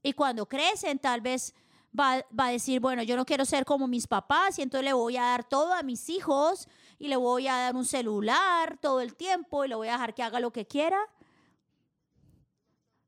Y 0.02 0.14
cuando 0.14 0.48
crecen, 0.48 1.00
tal 1.00 1.22
vez 1.22 1.54
va, 2.00 2.24
a 2.38 2.50
decir, 2.50 2.80
bueno, 2.80 3.04
yo 3.04 3.16
no 3.16 3.26
quiero 3.26 3.46
ser 3.46 3.66
como 3.66 3.88
mis 3.88 4.08
papás 4.08 4.60
y 4.60 4.62
entonces 4.62 4.86
le 4.86 4.94
voy 4.94 5.18
a 5.18 5.24
dar 5.24 5.44
todo 5.44 5.74
a 5.74 5.84
mis 5.84 6.10
hijos 6.10 6.68
y 7.00 7.08
le 7.08 7.16
voy 7.16 7.48
a 7.48 7.56
dar 7.56 7.76
un 7.76 7.86
celular 7.86 8.78
todo 8.78 9.02
el 9.02 9.16
tiempo 9.16 9.66
y 9.66 9.70
le 9.70 9.76
voy 9.76 9.88
a 9.88 9.94
dejar 9.94 10.14
que 10.14 10.24
haga 10.24 10.40
lo 10.40 10.52
que 10.52 10.66
quiera. 10.66 11.00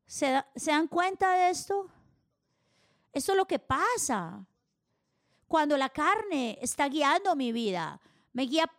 ¿Se, 0.06 0.44
¿Se, 0.56 0.72
dan 0.72 0.88
cuenta 0.88 1.34
de 1.34 1.50
esto? 1.50 1.90
Eso 3.18 3.32
es 3.32 3.38
lo 3.38 3.48
que 3.48 3.58
pasa. 3.58 4.46
Cuando 5.48 5.76
la 5.76 5.90
carne 5.90 6.60
está 6.62 6.88
guiando 6.88 7.36
mi 7.36 7.52
vida, 7.52 8.00
me 8.32 8.44
guía 8.44 8.72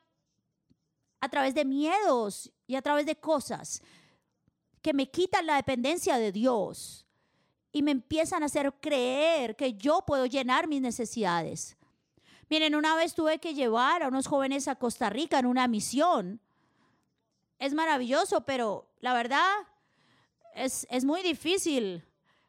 a 1.21 1.28
través 1.28 1.57
de 1.57 1.64
miedos 1.64 2.49
y 2.64 2.76
a 2.76 2.83
través 2.83 3.04
de 3.04 3.16
cosas 3.16 3.83
que 4.80 4.95
me 4.95 5.11
quitan 5.11 5.45
la 5.45 5.57
dependencia 5.57 6.18
de 6.18 6.30
Dios 6.30 7.04
y 7.73 7.83
me 7.83 7.90
empiezan 7.90 8.45
a 8.45 8.47
hacer 8.47 8.73
creer 8.80 9.57
que 9.57 9.75
yo 9.75 10.04
puedo 10.07 10.25
llenar 10.25 10.68
mis 10.68 10.83
necesidades. 10.83 11.76
Miren, 12.49 12.76
una 12.76 12.95
vez 12.95 13.14
tuve 13.14 13.40
que 13.40 13.54
llevar 13.54 14.04
a 14.04 14.09
unos 14.09 14.28
jóvenes 14.28 14.68
a 14.68 14.76
Costa 14.76 15.11
Rica 15.11 15.40
en 15.40 15.47
una 15.47 15.66
misión. 15.66 16.40
Es 17.59 17.75
maravilloso, 17.75 18.42
pero 18.42 18.88
la 19.00 19.14
verdad 19.14 19.52
es, 20.54 20.87
es 20.90 21.04
muy 21.04 21.23
difícil 21.25 22.04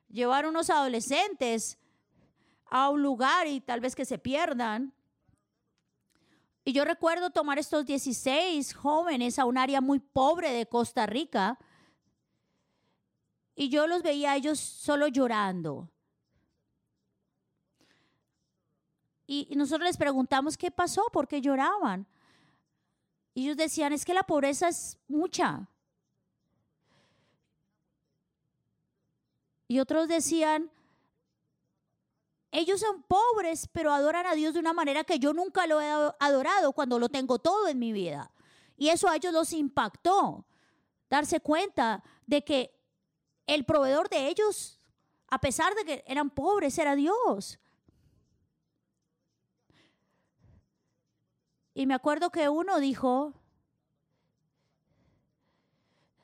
llevar 0.07 0.45
unos 0.45 0.69
adolescentes 0.69 1.78
a 2.69 2.89
un 2.89 3.01
lugar 3.01 3.47
y 3.47 3.61
tal 3.61 3.79
vez 3.79 3.95
que 3.95 4.05
se 4.05 4.17
pierdan. 4.17 4.93
Y 6.63 6.73
yo 6.73 6.85
recuerdo 6.85 7.29
tomar 7.29 7.57
estos 7.57 7.85
16 7.85 8.73
jóvenes 8.73 9.39
a 9.39 9.45
un 9.45 9.57
área 9.57 9.81
muy 9.81 9.99
pobre 9.99 10.51
de 10.51 10.67
Costa 10.67 11.05
Rica 11.05 11.57
y 13.55 13.69
yo 13.69 13.87
los 13.87 14.03
veía 14.03 14.31
a 14.31 14.35
ellos 14.35 14.59
solo 14.59 15.07
llorando. 15.07 15.89
Y 19.27 19.47
nosotros 19.55 19.87
les 19.87 19.97
preguntamos 19.97 20.57
qué 20.57 20.71
pasó, 20.71 21.03
por 21.11 21.27
qué 21.27 21.39
lloraban. 21.39 22.07
Y 23.33 23.43
ellos 23.43 23.57
decían, 23.57 23.93
es 23.93 24.05
que 24.05 24.13
la 24.13 24.23
pobreza 24.23 24.69
es 24.69 24.97
mucha. 25.07 25.67
Y 29.67 29.79
otros 29.79 30.07
decían, 30.07 30.71
ellos 32.51 32.79
son 32.79 33.03
pobres, 33.03 33.69
pero 33.71 33.91
adoran 33.93 34.25
a 34.25 34.33
Dios 34.33 34.53
de 34.53 34.59
una 34.59 34.73
manera 34.73 35.03
que 35.03 35.19
yo 35.19 35.33
nunca 35.33 35.67
lo 35.67 35.79
he 35.81 35.89
adorado 36.19 36.73
cuando 36.73 36.97
lo 36.97 37.09
tengo 37.09 37.39
todo 37.39 37.67
en 37.67 37.77
mi 37.77 37.91
vida. 37.91 38.31
Y 38.75 38.89
eso 38.89 39.07
a 39.07 39.15
ellos 39.15 39.33
los 39.33 39.53
impactó, 39.53 40.45
darse 41.09 41.39
cuenta 41.41 42.03
de 42.25 42.43
que 42.43 42.79
el 43.45 43.65
proveedor 43.65 44.09
de 44.09 44.29
ellos, 44.29 44.79
a 45.27 45.39
pesar 45.39 45.75
de 45.75 45.83
que 45.83 46.03
eran 46.07 46.29
pobres, 46.29 46.77
era 46.77 46.95
Dios. 46.95 47.59
Y 51.73 51.85
me 51.85 51.93
acuerdo 51.93 52.31
que 52.31 52.49
uno 52.49 52.79
dijo, 52.79 53.33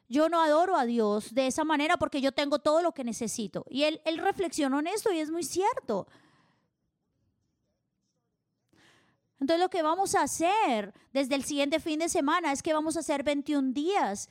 yo 0.07 0.29
no 0.29 0.41
adoro 0.41 0.75
a 0.75 0.85
Dios 0.85 1.33
de 1.33 1.47
esa 1.47 1.63
manera 1.63 1.97
porque 1.97 2.21
yo 2.21 2.31
tengo 2.31 2.59
todo 2.59 2.81
lo 2.81 2.93
que 2.93 3.03
necesito. 3.03 3.65
Y 3.69 3.83
él, 3.83 4.01
él 4.05 4.17
reflexionó 4.19 4.79
en 4.79 4.87
esto 4.87 5.11
y 5.11 5.19
es 5.19 5.31
muy 5.31 5.43
cierto. 5.43 6.07
Entonces 9.39 9.61
lo 9.61 9.69
que 9.69 9.81
vamos 9.81 10.15
a 10.15 10.23
hacer 10.23 10.93
desde 11.11 11.35
el 11.35 11.43
siguiente 11.43 11.79
fin 11.79 11.99
de 11.99 12.09
semana 12.09 12.51
es 12.51 12.63
que 12.63 12.73
vamos 12.73 12.95
a 12.97 13.01
hacer 13.01 13.23
21 13.23 13.73
días 13.73 14.29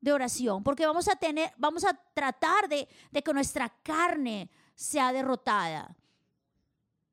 de 0.00 0.12
oración, 0.12 0.62
porque 0.62 0.86
vamos 0.86 1.08
a 1.08 1.16
tener, 1.16 1.52
vamos 1.56 1.84
a 1.84 1.92
tratar 2.14 2.68
de, 2.68 2.88
de 3.10 3.22
que 3.22 3.32
nuestra 3.32 3.68
carne 3.82 4.50
sea 4.74 5.12
derrotada. 5.12 5.96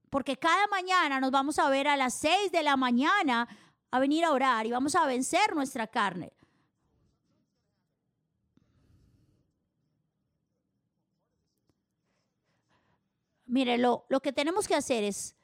Porque 0.10 0.38
cada 0.38 0.67
mañana 0.67 1.20
nos 1.20 1.32
vamos 1.32 1.58
a 1.58 1.70
ver 1.70 1.88
a 1.88 1.98
las 1.98 2.13
6 2.15 2.51
de 2.51 2.63
la 2.63 2.77
mañana 2.77 3.48
a 3.95 3.99
venir 3.99 4.25
a 4.25 4.31
orar 4.31 4.65
y 4.65 4.71
vamos 4.71 4.95
a 4.95 5.05
vencer 5.05 5.55
nuestra 5.55 5.87
carne. 5.87 6.33
Mire, 13.45 13.77
lo, 13.77 14.05
lo 14.09 14.19
que 14.19 14.33
tenemos 14.33 14.67
que 14.67 14.75
hacer 14.75 15.03
es 15.03 15.35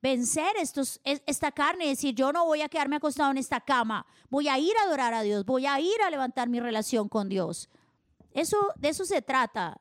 vencer 0.00 0.56
estos, 0.56 1.00
esta 1.04 1.50
carne 1.52 1.86
y 1.86 1.88
decir, 1.88 2.14
yo 2.14 2.32
no 2.32 2.46
voy 2.46 2.62
a 2.62 2.68
quedarme 2.68 2.96
acostado 2.96 3.30
en 3.30 3.38
esta 3.38 3.60
cama, 3.60 4.06
voy 4.30 4.48
a 4.48 4.58
ir 4.58 4.76
a 4.78 4.84
adorar 4.84 5.12
a 5.14 5.22
Dios, 5.22 5.44
voy 5.44 5.66
a 5.66 5.80
ir 5.80 6.00
a 6.02 6.10
levantar 6.10 6.48
mi 6.48 6.60
relación 6.60 7.08
con 7.08 7.28
Dios. 7.28 7.68
Eso, 8.32 8.56
de 8.76 8.88
eso 8.90 9.04
se 9.04 9.20
trata. 9.22 9.80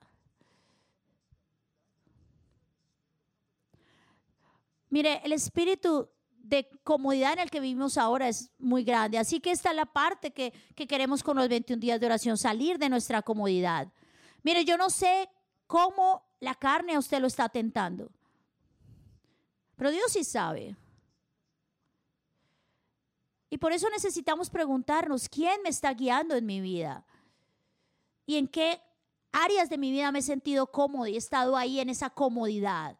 Mire, 4.89 5.21
el 5.23 5.33
espíritu 5.33 6.09
de 6.47 6.69
comodidad 6.83 7.33
en 7.33 7.39
el 7.39 7.49
que 7.49 7.59
vivimos 7.59 7.97
ahora 7.97 8.27
es 8.27 8.51
muy 8.59 8.83
grande. 8.83 9.17
Así 9.17 9.39
que 9.39 9.51
esta 9.51 9.71
es 9.71 9.75
la 9.75 9.85
parte 9.85 10.31
que, 10.31 10.53
que 10.75 10.87
queremos 10.87 11.23
con 11.23 11.37
los 11.37 11.49
21 11.49 11.79
días 11.79 11.99
de 11.99 12.05
oración, 12.05 12.37
salir 12.37 12.77
de 12.77 12.89
nuestra 12.89 13.21
comodidad. 13.21 13.91
Mire, 14.43 14.63
yo 14.63 14.77
no 14.77 14.89
sé 14.89 15.27
cómo 15.65 16.23
la 16.39 16.53
carne 16.53 16.93
a 16.93 16.99
usted 16.99 17.19
lo 17.19 17.27
está 17.27 17.49
tentando, 17.49 18.11
pero 19.75 19.89
Dios 19.89 20.11
sí 20.11 20.23
sabe. 20.23 20.75
Y 23.49 23.57
por 23.57 23.71
eso 23.71 23.89
necesitamos 23.89 24.49
preguntarnos, 24.49 25.27
¿quién 25.29 25.61
me 25.63 25.69
está 25.69 25.93
guiando 25.93 26.35
en 26.35 26.45
mi 26.45 26.61
vida? 26.61 27.05
¿Y 28.25 28.37
en 28.37 28.47
qué 28.47 28.81
áreas 29.31 29.69
de 29.69 29.77
mi 29.77 29.91
vida 29.91 30.11
me 30.11 30.19
he 30.19 30.23
sentido 30.23 30.67
cómodo 30.67 31.07
y 31.07 31.15
he 31.15 31.17
estado 31.17 31.57
ahí 31.57 31.79
en 31.79 31.89
esa 31.89 32.09
comodidad? 32.09 32.99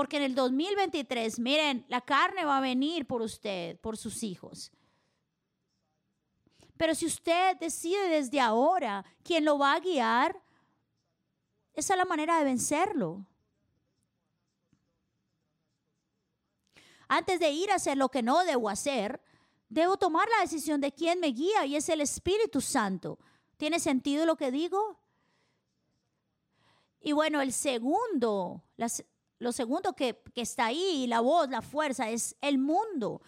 Porque 0.00 0.16
en 0.16 0.22
el 0.22 0.34
2023, 0.34 1.38
miren, 1.40 1.84
la 1.88 2.00
carne 2.00 2.46
va 2.46 2.56
a 2.56 2.62
venir 2.62 3.06
por 3.06 3.20
usted, 3.20 3.78
por 3.80 3.98
sus 3.98 4.22
hijos. 4.22 4.72
Pero 6.78 6.94
si 6.94 7.04
usted 7.04 7.58
decide 7.58 8.08
desde 8.08 8.40
ahora 8.40 9.04
quién 9.22 9.44
lo 9.44 9.58
va 9.58 9.74
a 9.74 9.80
guiar, 9.80 10.40
esa 11.74 11.92
es 11.92 11.98
la 11.98 12.06
manera 12.06 12.38
de 12.38 12.44
vencerlo. 12.44 13.26
Antes 17.06 17.38
de 17.38 17.50
ir 17.50 17.70
a 17.70 17.74
hacer 17.74 17.98
lo 17.98 18.08
que 18.08 18.22
no 18.22 18.42
debo 18.44 18.70
hacer, 18.70 19.20
debo 19.68 19.98
tomar 19.98 20.26
la 20.30 20.40
decisión 20.40 20.80
de 20.80 20.92
quién 20.92 21.20
me 21.20 21.26
guía 21.26 21.66
y 21.66 21.76
es 21.76 21.90
el 21.90 22.00
Espíritu 22.00 22.62
Santo. 22.62 23.18
¿Tiene 23.58 23.78
sentido 23.78 24.24
lo 24.24 24.36
que 24.36 24.50
digo? 24.50 24.98
Y 27.02 27.12
bueno, 27.12 27.42
el 27.42 27.52
segundo, 27.52 28.64
las, 28.78 29.04
lo 29.40 29.52
segundo 29.52 29.94
que, 29.94 30.22
está 30.36 30.66
ahí, 30.66 31.06
la 31.06 31.20
voz, 31.20 31.48
la 31.48 31.62
fuerza, 31.62 32.10
es 32.10 32.36
el 32.42 32.58
mundo. 32.58 33.22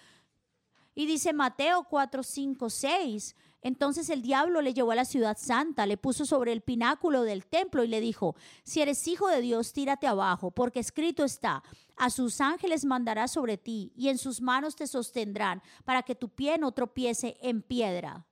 Y 0.95 1.07
dice 1.07 1.33
Mateo 1.33 1.85
4, 1.89 2.23
5, 2.23 2.71
6. 2.71 3.35
Entonces 3.63 4.11
el 4.11 4.21
diablo 4.21 4.61
le 4.61 4.75
llevó 4.75 4.91
a 4.91 4.97
la 4.97 5.07
ciudad 5.07 5.39
santa, 5.39 5.87
le 5.87 5.97
puso 5.97 6.27
sobre 6.27 6.53
el 6.53 6.61
pináculo 6.61 7.23
del 7.23 7.47
templo 7.47 7.83
y 7.83 7.89
le 7.89 8.01
dijo, 8.01 8.37
si 8.63 8.83
eres 8.83 9.09
hijo 9.09 9.29
de 9.29 9.41
Dios, 9.41 9.73
tírate 9.73 10.07
abajo, 10.07 10.51
porque 10.51 10.81
escrito 10.81 11.25
está, 11.25 11.63
a 11.97 12.11
sus 12.11 12.41
ángeles 12.41 12.85
mandará 12.85 13.27
sobre 13.27 13.57
ti 13.57 13.93
y 13.97 14.09
en 14.09 14.19
sus 14.19 14.43
manos 14.43 14.77
te 14.77 14.87
sostendrán 14.87 15.63
para 15.85 16.03
que 16.03 16.15
tu 16.15 16.29
pie 16.29 16.59
no 16.59 16.73
tropiece 16.73 17.39
en 17.41 17.63
piedra. 17.63 18.27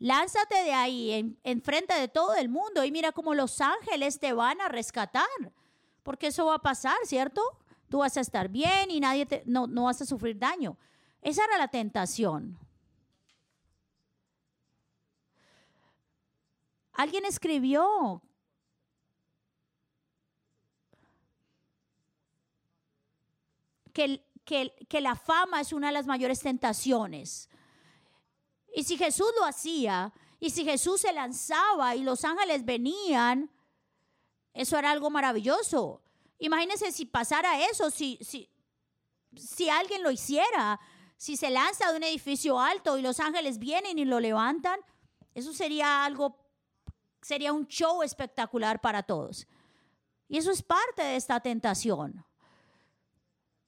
Lánzate 0.00 0.62
de 0.62 0.72
ahí, 0.72 1.36
en, 1.42 1.62
frente 1.62 1.94
de 1.94 2.08
todo 2.08 2.34
el 2.36 2.48
mundo 2.48 2.84
y 2.84 2.92
mira 2.92 3.10
cómo 3.10 3.34
los 3.34 3.60
ángeles 3.60 4.20
te 4.20 4.32
van 4.32 4.60
a 4.60 4.68
rescatar. 4.68 5.26
Porque 6.04 6.28
eso 6.28 6.46
va 6.46 6.54
a 6.54 6.62
pasar, 6.62 6.96
¿cierto? 7.04 7.42
Tú 7.88 7.98
vas 7.98 8.16
a 8.16 8.20
estar 8.20 8.48
bien 8.48 8.90
y 8.90 9.00
nadie 9.00 9.26
te, 9.26 9.42
no, 9.46 9.66
no 9.66 9.84
vas 9.84 10.00
a 10.00 10.06
sufrir 10.06 10.38
daño. 10.38 10.76
Esa 11.20 11.44
era 11.44 11.58
la 11.58 11.68
tentación. 11.68 12.56
Alguien 16.92 17.24
escribió 17.24 18.22
que, 23.92 24.24
que, 24.44 24.74
que, 24.88 25.00
la 25.00 25.16
fama 25.16 25.60
es 25.60 25.72
una 25.72 25.88
de 25.88 25.92
las 25.92 26.06
mayores 26.06 26.40
tentaciones. 26.40 27.48
Y 28.78 28.84
si 28.84 28.96
Jesús 28.96 29.26
lo 29.36 29.44
hacía, 29.44 30.12
y 30.38 30.50
si 30.50 30.62
Jesús 30.64 31.00
se 31.00 31.12
lanzaba 31.12 31.96
y 31.96 32.04
los 32.04 32.24
ángeles 32.24 32.64
venían, 32.64 33.50
eso 34.52 34.78
era 34.78 34.92
algo 34.92 35.10
maravilloso. 35.10 36.00
Imagínense 36.38 36.92
si 36.92 37.04
pasara 37.04 37.60
eso, 37.64 37.90
si, 37.90 38.20
si, 38.22 38.48
si 39.34 39.68
alguien 39.68 40.04
lo 40.04 40.12
hiciera, 40.12 40.78
si 41.16 41.36
se 41.36 41.50
lanza 41.50 41.90
de 41.90 41.96
un 41.96 42.04
edificio 42.04 42.60
alto 42.60 42.96
y 42.96 43.02
los 43.02 43.18
ángeles 43.18 43.58
vienen 43.58 43.98
y 43.98 44.04
lo 44.04 44.20
levantan, 44.20 44.78
eso 45.34 45.52
sería 45.52 46.04
algo, 46.04 46.38
sería 47.20 47.52
un 47.52 47.66
show 47.66 48.04
espectacular 48.04 48.80
para 48.80 49.02
todos. 49.02 49.48
Y 50.28 50.38
eso 50.38 50.52
es 50.52 50.62
parte 50.62 51.02
de 51.02 51.16
esta 51.16 51.40
tentación. 51.40 52.24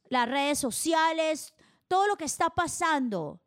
Las 0.05 0.29
redes 0.29 0.61
sociales, 0.61 1.53
todo 1.89 2.07
lo 2.07 2.15
que 2.15 2.27
está 2.27 2.49
pasando 2.51 3.41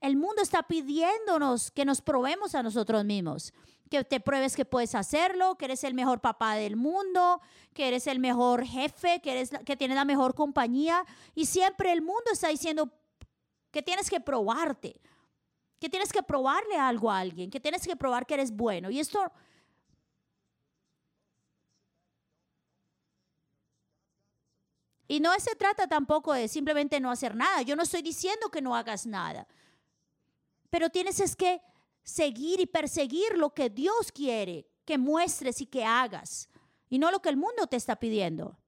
el 0.00 0.16
mundo 0.16 0.42
está 0.42 0.62
pidiéndonos 0.62 1.70
que 1.70 1.84
nos 1.84 2.00
probemos 2.00 2.54
a 2.54 2.62
nosotros 2.62 3.04
mismos, 3.04 3.52
que 3.90 4.02
te 4.04 4.20
pruebes 4.20 4.56
que 4.56 4.64
puedes 4.64 4.94
hacerlo, 4.94 5.56
que 5.58 5.66
eres 5.66 5.84
el 5.84 5.94
mejor 5.94 6.20
papá 6.20 6.54
del 6.54 6.76
mundo, 6.76 7.40
que 7.74 7.88
eres 7.88 8.06
el 8.06 8.18
mejor 8.18 8.64
jefe, 8.64 9.20
que, 9.20 9.32
eres, 9.32 9.50
que 9.66 9.76
tienes 9.76 9.96
la 9.96 10.04
mejor 10.04 10.34
compañía. 10.34 11.04
Y 11.34 11.46
siempre 11.46 11.92
el 11.92 12.00
mundo 12.00 12.30
está 12.32 12.48
diciendo 12.48 12.90
que 13.70 13.82
tienes 13.82 14.08
que 14.08 14.20
probarte, 14.20 15.00
que 15.78 15.88
tienes 15.88 16.12
que 16.12 16.22
probarle 16.22 16.76
algo 16.76 17.10
a 17.10 17.18
alguien, 17.18 17.50
que 17.50 17.60
tienes 17.60 17.86
que 17.86 17.96
probar 17.96 18.26
que 18.26 18.34
eres 18.34 18.52
bueno. 18.52 18.90
Y 18.90 19.00
esto... 19.00 19.30
Y 25.08 25.18
no 25.18 25.36
se 25.40 25.56
trata 25.56 25.88
tampoco 25.88 26.32
de 26.32 26.46
simplemente 26.46 27.00
no 27.00 27.10
hacer 27.10 27.34
nada. 27.34 27.62
Yo 27.62 27.74
no 27.74 27.82
estoy 27.82 28.00
diciendo 28.00 28.48
que 28.48 28.62
no 28.62 28.76
hagas 28.76 29.06
nada. 29.06 29.44
Pero 30.70 30.88
tienes 30.88 31.20
es 31.20 31.36
que 31.36 31.60
seguir 32.02 32.60
y 32.60 32.66
perseguir 32.66 33.36
lo 33.36 33.52
que 33.52 33.68
Dios 33.68 34.10
quiere 34.12 34.70
que 34.90 34.98
muestres 34.98 35.60
y 35.60 35.66
que 35.66 35.84
hagas, 35.84 36.48
y 36.88 36.98
no 36.98 37.12
lo 37.12 37.22
que 37.22 37.28
el 37.28 37.36
mundo 37.36 37.68
te 37.68 37.76
está 37.76 37.94
pidiendo. 37.94 38.58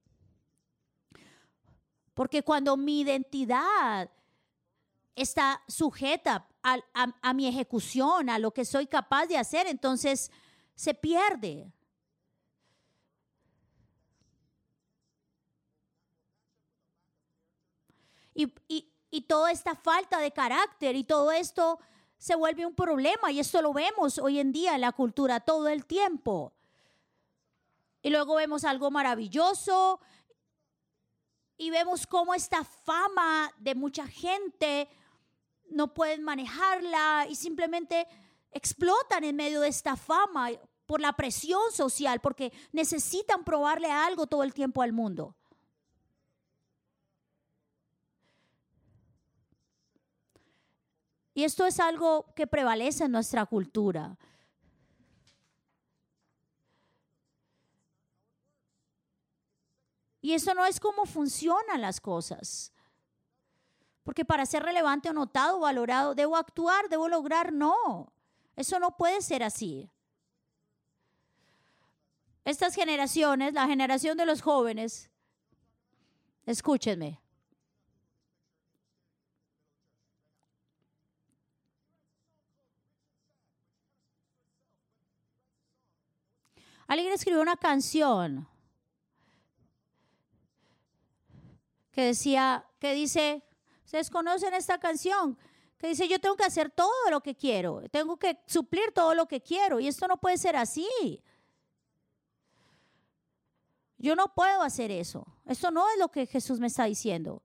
Porque 2.13 2.43
cuando 2.43 2.77
mi 2.77 3.01
identidad 3.01 4.09
está 5.15 5.61
sujeta 5.67 6.47
a, 6.61 6.79
a, 6.93 7.33
mi 7.33 7.45
ejecución, 7.45 8.29
a 8.29 8.39
lo 8.39 8.53
que 8.53 8.63
soy 8.63 8.87
capaz 8.87 9.25
de 9.25 9.37
hacer, 9.37 9.67
entonces 9.67 10.31
se 10.75 10.93
pierde. 10.93 11.73
Y, 18.33 18.53
y, 18.69 18.93
y, 19.11 19.21
toda 19.23 19.51
esta 19.51 19.75
falta 19.75 20.19
de 20.19 20.31
carácter 20.31 20.95
y 20.95 21.03
todo 21.03 21.31
esto 21.33 21.79
se 22.23 22.35
vuelve 22.35 22.65
un 22.65 22.73
problema 22.73 23.33
y 23.33 23.41
esto 23.41 23.61
lo 23.61 23.73
vemos 23.73 24.17
hoy 24.17 24.39
en 24.39 24.53
día 24.53 24.75
en 24.75 24.79
la 24.79 24.93
cultura 24.93 25.41
todo 25.41 25.67
el 25.67 25.85
tiempo. 25.85 26.53
Y 28.01 28.11
luego 28.11 28.35
vemos 28.35 28.63
algo 28.63 28.89
maravilloso 28.89 29.99
y 31.57 31.69
vemos 31.69 32.07
cómo 32.07 32.33
esta 32.33 32.63
fama 32.63 33.51
de 33.57 33.75
mucha 33.75 34.07
gente 34.07 34.87
no 35.69 35.93
pueden 35.93 36.23
manejarla 36.23 37.27
y 37.29 37.35
simplemente 37.35 38.07
explotan 38.51 39.25
en 39.25 39.35
medio 39.35 39.59
de 39.59 39.67
esta 39.67 39.97
fama 39.97 40.47
por 40.85 41.01
la 41.01 41.11
presión 41.17 41.73
social, 41.73 42.21
porque 42.21 42.53
necesitan 42.71 43.43
probarle 43.43 43.91
algo 43.91 44.27
todo 44.27 44.43
el 44.43 44.53
tiempo 44.53 44.81
al 44.81 44.93
mundo. 44.93 45.35
Y 51.33 51.43
esto 51.43 51.65
es 51.65 51.79
algo 51.79 52.33
que 52.35 52.45
prevalece 52.45 53.05
en 53.05 53.11
nuestra 53.11 53.45
cultura. 53.45 54.17
Y 60.21 60.33
eso 60.33 60.53
no 60.53 60.65
es 60.65 60.79
como 60.79 61.05
funcionan 61.05 61.81
las 61.81 61.99
cosas. 61.99 62.71
Porque 64.03 64.25
para 64.25 64.45
ser 64.45 64.63
relevante 64.63 65.09
o 65.09 65.13
notado 65.13 65.57
o 65.57 65.61
valorado, 65.61 66.13
debo 66.13 66.37
actuar, 66.37 66.87
debo 66.89 67.07
lograr, 67.07 67.51
no. 67.51 68.13
Eso 68.55 68.79
no 68.79 68.95
puede 68.95 69.21
ser 69.21 69.43
así. 69.43 69.89
Estas 72.45 72.75
generaciones, 72.75 73.53
la 73.53 73.67
generación 73.67 74.17
de 74.17 74.25
los 74.25 74.41
jóvenes, 74.41 75.09
escúchenme. 76.45 77.22
Alguien 86.87 87.13
escribió 87.13 87.41
una 87.41 87.57
canción 87.57 88.47
que 91.91 92.05
decía, 92.05 92.65
que 92.79 92.93
dice, 92.93 93.43
ustedes 93.85 94.09
conocen 94.09 94.53
esta 94.53 94.79
canción, 94.79 95.37
que 95.77 95.87
dice, 95.87 96.07
yo 96.07 96.19
tengo 96.19 96.35
que 96.35 96.43
hacer 96.43 96.71
todo 96.71 97.09
lo 97.11 97.21
que 97.21 97.35
quiero, 97.35 97.81
tengo 97.89 98.17
que 98.17 98.39
suplir 98.47 98.91
todo 98.93 99.13
lo 99.13 99.27
que 99.27 99.41
quiero 99.41 99.79
y 99.79 99.87
esto 99.87 100.07
no 100.07 100.17
puede 100.17 100.37
ser 100.37 100.55
así. 100.55 101.21
Yo 103.97 104.15
no 104.15 104.33
puedo 104.33 104.63
hacer 104.63 104.91
eso. 104.91 105.25
Esto 105.45 105.71
no 105.71 105.87
es 105.89 105.97
lo 105.97 106.09
que 106.09 106.25
Jesús 106.25 106.59
me 106.59 106.67
está 106.67 106.85
diciendo. 106.85 107.41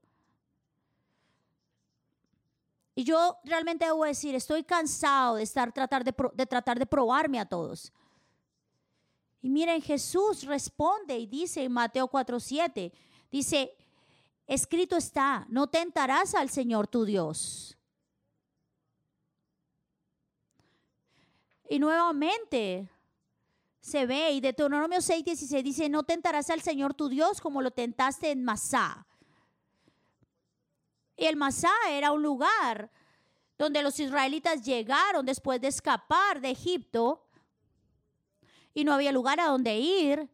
Y 2.95 3.05
yo 3.05 3.37
realmente 3.45 3.85
debo 3.85 4.03
decir, 4.03 4.35
estoy 4.35 4.63
cansado 4.63 5.35
de 5.35 5.43
estar 5.43 5.71
tratar 5.71 6.03
de, 6.03 6.13
de 6.33 6.45
tratar 6.45 6.77
de 6.77 6.85
probarme 6.85 7.39
a 7.39 7.45
todos. 7.45 7.93
Y 9.41 9.49
miren, 9.49 9.81
Jesús 9.81 10.43
responde 10.43 11.17
y 11.17 11.25
dice 11.25 11.63
en 11.63 11.71
Mateo 11.71 12.09
4:7, 12.09 12.91
dice, 13.31 13.75
escrito 14.47 14.97
está, 14.97 15.45
no 15.49 15.67
tentarás 15.67 16.35
al 16.35 16.49
Señor 16.49 16.87
tu 16.87 17.05
Dios. 17.05 17.77
Y 21.69 21.79
nuevamente 21.79 22.89
se 23.79 24.05
ve, 24.05 24.31
y 24.31 24.41
Deuteronomio 24.41 24.99
6:16 24.99 25.63
dice, 25.63 25.89
no 25.89 26.03
tentarás 26.03 26.49
al 26.49 26.61
Señor 26.61 26.93
tu 26.93 27.07
Dios 27.07 27.39
como 27.39 27.61
lo 27.61 27.71
tentaste 27.71 28.31
en 28.31 28.43
Masá. 28.43 29.05
Y 31.15 31.25
el 31.25 31.37
Masá 31.37 31.71
era 31.89 32.11
un 32.11 32.23
lugar 32.23 32.91
donde 33.57 33.83
los 33.83 33.99
israelitas 33.99 34.63
llegaron 34.63 35.25
después 35.25 35.61
de 35.61 35.67
escapar 35.67 36.41
de 36.41 36.49
Egipto 36.49 37.28
y 38.73 38.83
no 38.83 38.93
había 38.93 39.11
lugar 39.11 39.39
a 39.39 39.47
donde 39.47 39.77
ir. 39.77 40.29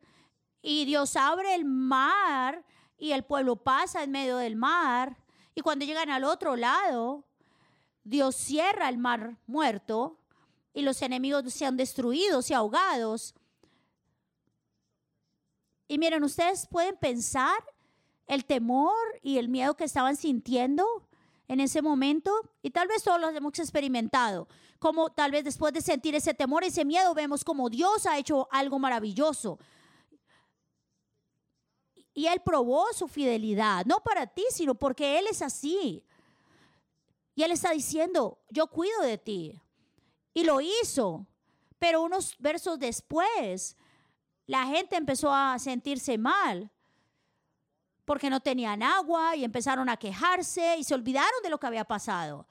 Y 0.62 0.86
Dios 0.86 1.16
abre 1.16 1.54
el 1.56 1.66
mar 1.66 2.66
y 2.98 3.12
el 3.12 3.24
pueblo 3.24 3.56
pasa 3.56 4.04
en 4.04 4.12
medio 4.12 4.38
del 4.38 4.56
mar. 4.56 5.18
Y 5.54 5.62
cuando 5.62 5.86
llegan 5.86 6.10
al 6.10 6.24
otro 6.24 6.56
lado, 6.56 7.26
Dios 8.04 8.36
cierra 8.36 8.90
el 8.90 8.98
mar 8.98 9.38
muerto 9.48 10.20
y 10.74 10.82
los 10.82 11.02
enemigos 11.02 11.54
sean 11.54 11.78
destruidos 11.78 12.50
y 12.50 12.54
ahogados. 12.54 13.34
Y 15.88 15.98
miren, 15.98 16.24
ustedes 16.24 16.68
pueden 16.68 16.98
pensar 16.98 17.58
el 18.28 18.46
temor 18.46 18.96
y 19.22 19.38
el 19.38 19.50
miedo 19.50 19.76
que 19.76 19.84
estaban 19.84 20.16
sintiendo 20.16 20.86
en 21.48 21.60
ese 21.60 21.82
momento 21.82 22.32
y 22.62 22.72
tal 22.72 22.88
vez 22.88 23.04
todos 23.04 23.22
los 23.22 23.36
hemos 23.36 23.58
experimentado, 23.60 24.48
como 24.80 25.10
tal 25.10 25.32
vez 25.32 25.44
después 25.44 25.74
de 25.74 25.82
sentir 25.82 26.16
ese 26.16 26.34
temor, 26.34 26.64
ese 26.64 26.86
miedo, 26.86 27.14
vemos 27.14 27.44
como 27.44 27.70
Dios 27.70 28.06
ha 28.06 28.18
hecho 28.18 28.48
algo 28.52 28.80
maravilloso. 28.80 29.60
Y 32.14 32.28
Él 32.28 32.42
probó 32.44 32.86
su 32.94 33.08
fidelidad, 33.08 33.86
no 33.86 34.00
para 34.00 34.26
ti, 34.26 34.46
sino 34.50 34.76
porque 34.76 35.20
Él 35.20 35.28
es 35.30 35.42
así. 35.42 36.04
Y 37.36 37.44
Él 37.44 37.52
está 37.52 37.72
diciendo, 37.72 38.40
yo 38.50 38.68
cuido 38.68 39.02
de 39.02 39.18
ti. 39.18 39.62
Y 40.34 40.44
lo 40.44 40.62
hizo. 40.62 41.28
Pero 41.78 42.02
unos 42.02 42.36
versos 42.40 42.80
después, 42.80 43.76
la 44.46 44.66
gente 44.66 44.96
empezó 44.96 45.34
a 45.34 45.60
sentirse 45.60 46.18
mal 46.18 46.72
porque 48.06 48.30
no 48.30 48.40
tenían 48.40 48.84
agua 48.84 49.36
y 49.36 49.44
empezaron 49.44 49.90
a 49.90 49.98
quejarse 49.98 50.78
y 50.78 50.84
se 50.84 50.94
olvidaron 50.94 51.42
de 51.44 51.50
lo 51.50 51.60
que 51.60 51.68
había 51.68 51.84
pasado. 51.84 52.48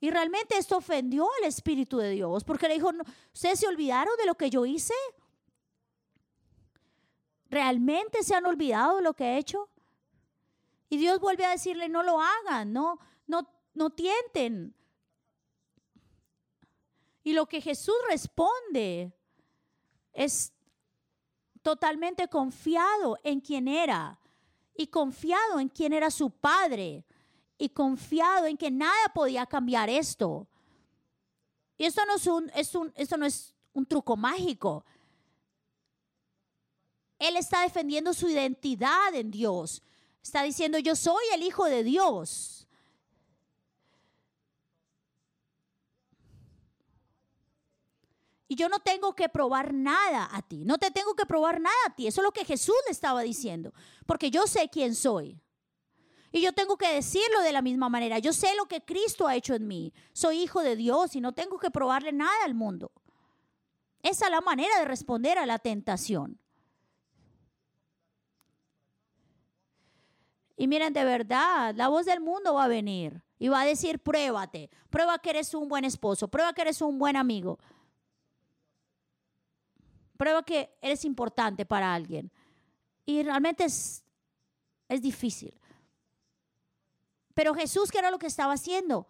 Y 0.00 0.10
realmente 0.10 0.56
esto 0.56 0.76
ofendió 0.76 1.28
al 1.38 1.48
Espíritu 1.48 1.98
de 1.98 2.10
Dios 2.10 2.44
porque 2.44 2.68
le 2.68 2.74
dijo, 2.74 2.90
¿ustedes 3.34 3.60
se 3.60 3.66
olvidaron 3.66 4.14
de 4.16 4.26
lo 4.26 4.36
que 4.36 4.50
yo 4.50 4.64
hice? 4.64 4.94
¿Realmente 7.50 8.22
se 8.22 8.34
han 8.34 8.46
olvidado 8.46 8.96
de 8.96 9.02
lo 9.02 9.14
que 9.14 9.24
he 9.24 9.38
hecho? 9.38 9.68
Y 10.88 10.98
Dios 10.98 11.18
vuelve 11.20 11.44
a 11.44 11.50
decirle, 11.50 11.88
no 11.88 12.02
lo 12.02 12.20
hagan, 12.20 12.72
no, 12.72 12.98
no, 13.26 13.48
no 13.74 13.90
tienten. 13.90 14.74
Y 17.24 17.32
lo 17.32 17.46
que 17.46 17.60
Jesús 17.60 17.96
responde 18.08 19.12
es 20.12 20.52
totalmente 21.62 22.28
confiado 22.28 23.18
en 23.22 23.40
quien 23.40 23.68
era 23.68 24.18
y 24.74 24.86
confiado 24.86 25.58
en 25.58 25.68
quién 25.68 25.92
era 25.92 26.10
su 26.10 26.30
padre 26.30 27.04
y 27.58 27.68
confiado 27.68 28.46
en 28.46 28.56
que 28.56 28.70
nada 28.70 29.12
podía 29.12 29.44
cambiar 29.44 29.90
esto. 29.90 30.46
Y 31.76 31.84
esto 31.84 32.06
no 32.06 32.14
es 32.14 32.26
un, 32.26 32.50
es 32.54 32.74
un, 32.74 32.92
esto 32.96 33.16
no 33.16 33.26
es 33.26 33.54
un 33.72 33.84
truco 33.84 34.16
mágico. 34.16 34.84
Él 37.18 37.36
está 37.36 37.62
defendiendo 37.62 38.14
su 38.14 38.28
identidad 38.28 39.12
en 39.12 39.30
Dios. 39.30 39.82
Está 40.22 40.44
diciendo, 40.44 40.78
yo 40.78 40.94
soy 40.94 41.24
el 41.34 41.42
Hijo 41.42 41.64
de 41.64 41.82
Dios. 41.82 42.66
Y 48.46 48.54
yo 48.54 48.68
no 48.68 48.78
tengo 48.78 49.14
que 49.14 49.28
probar 49.28 49.74
nada 49.74 50.28
a 50.32 50.42
ti. 50.42 50.64
No 50.64 50.78
te 50.78 50.90
tengo 50.90 51.14
que 51.14 51.26
probar 51.26 51.60
nada 51.60 51.76
a 51.86 51.94
ti. 51.94 52.06
Eso 52.06 52.22
es 52.22 52.24
lo 52.24 52.32
que 52.32 52.46
Jesús 52.46 52.76
le 52.86 52.92
estaba 52.92 53.22
diciendo. 53.22 53.74
Porque 54.06 54.30
yo 54.30 54.46
sé 54.46 54.70
quién 54.70 54.94
soy. 54.94 55.38
Y 56.30 56.42
yo 56.42 56.52
tengo 56.52 56.76
que 56.76 56.92
decirlo 56.92 57.40
de 57.42 57.52
la 57.52 57.62
misma 57.62 57.88
manera. 57.88 58.18
Yo 58.18 58.32
sé 58.32 58.54
lo 58.56 58.66
que 58.66 58.82
Cristo 58.82 59.26
ha 59.26 59.34
hecho 59.34 59.54
en 59.54 59.66
mí. 59.66 59.92
Soy 60.12 60.42
hijo 60.42 60.62
de 60.62 60.76
Dios 60.76 61.16
y 61.16 61.20
no 61.20 61.32
tengo 61.32 61.58
que 61.58 61.70
probarle 61.70 62.12
nada 62.12 62.44
al 62.44 62.54
mundo. 62.54 62.92
Esa 64.02 64.26
es 64.26 64.30
la 64.30 64.40
manera 64.40 64.78
de 64.78 64.84
responder 64.84 65.38
a 65.38 65.46
la 65.46 65.58
tentación. 65.58 66.38
Y 70.56 70.66
miren, 70.66 70.92
de 70.92 71.04
verdad, 71.04 71.74
la 71.76 71.88
voz 71.88 72.04
del 72.04 72.20
mundo 72.20 72.54
va 72.54 72.64
a 72.64 72.68
venir 72.68 73.22
y 73.38 73.48
va 73.48 73.60
a 73.60 73.64
decir, 73.64 74.00
pruébate, 74.00 74.70
prueba 74.90 75.18
que 75.20 75.30
eres 75.30 75.54
un 75.54 75.68
buen 75.68 75.84
esposo, 75.84 76.28
prueba 76.28 76.52
que 76.52 76.62
eres 76.62 76.82
un 76.82 76.98
buen 76.98 77.16
amigo, 77.16 77.58
prueba 80.16 80.42
que 80.42 80.76
eres 80.82 81.04
importante 81.04 81.64
para 81.64 81.94
alguien. 81.94 82.32
Y 83.06 83.22
realmente 83.22 83.64
es, 83.64 84.04
es 84.88 85.00
difícil. 85.00 85.54
Pero 87.38 87.54
Jesús, 87.54 87.92
¿qué 87.92 87.98
era 87.98 88.10
lo 88.10 88.18
que 88.18 88.26
estaba 88.26 88.54
haciendo? 88.54 89.06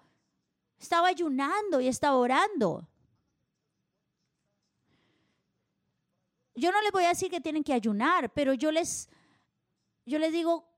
Estaba 0.79 1.09
ayunando 1.09 1.81
y 1.81 1.88
estaba 1.88 2.19
orando. 2.19 2.87
Yo 6.55 6.71
no 6.71 6.83
les 6.83 6.93
voy 6.93 7.05
a 7.05 7.09
decir 7.09 7.31
que 7.31 7.41
tienen 7.41 7.64
que 7.64 7.73
ayunar, 7.73 8.31
pero 8.35 8.53
yo 8.53 8.71
les, 8.71 9.09
yo 10.05 10.19
les 10.19 10.31
digo, 10.31 10.69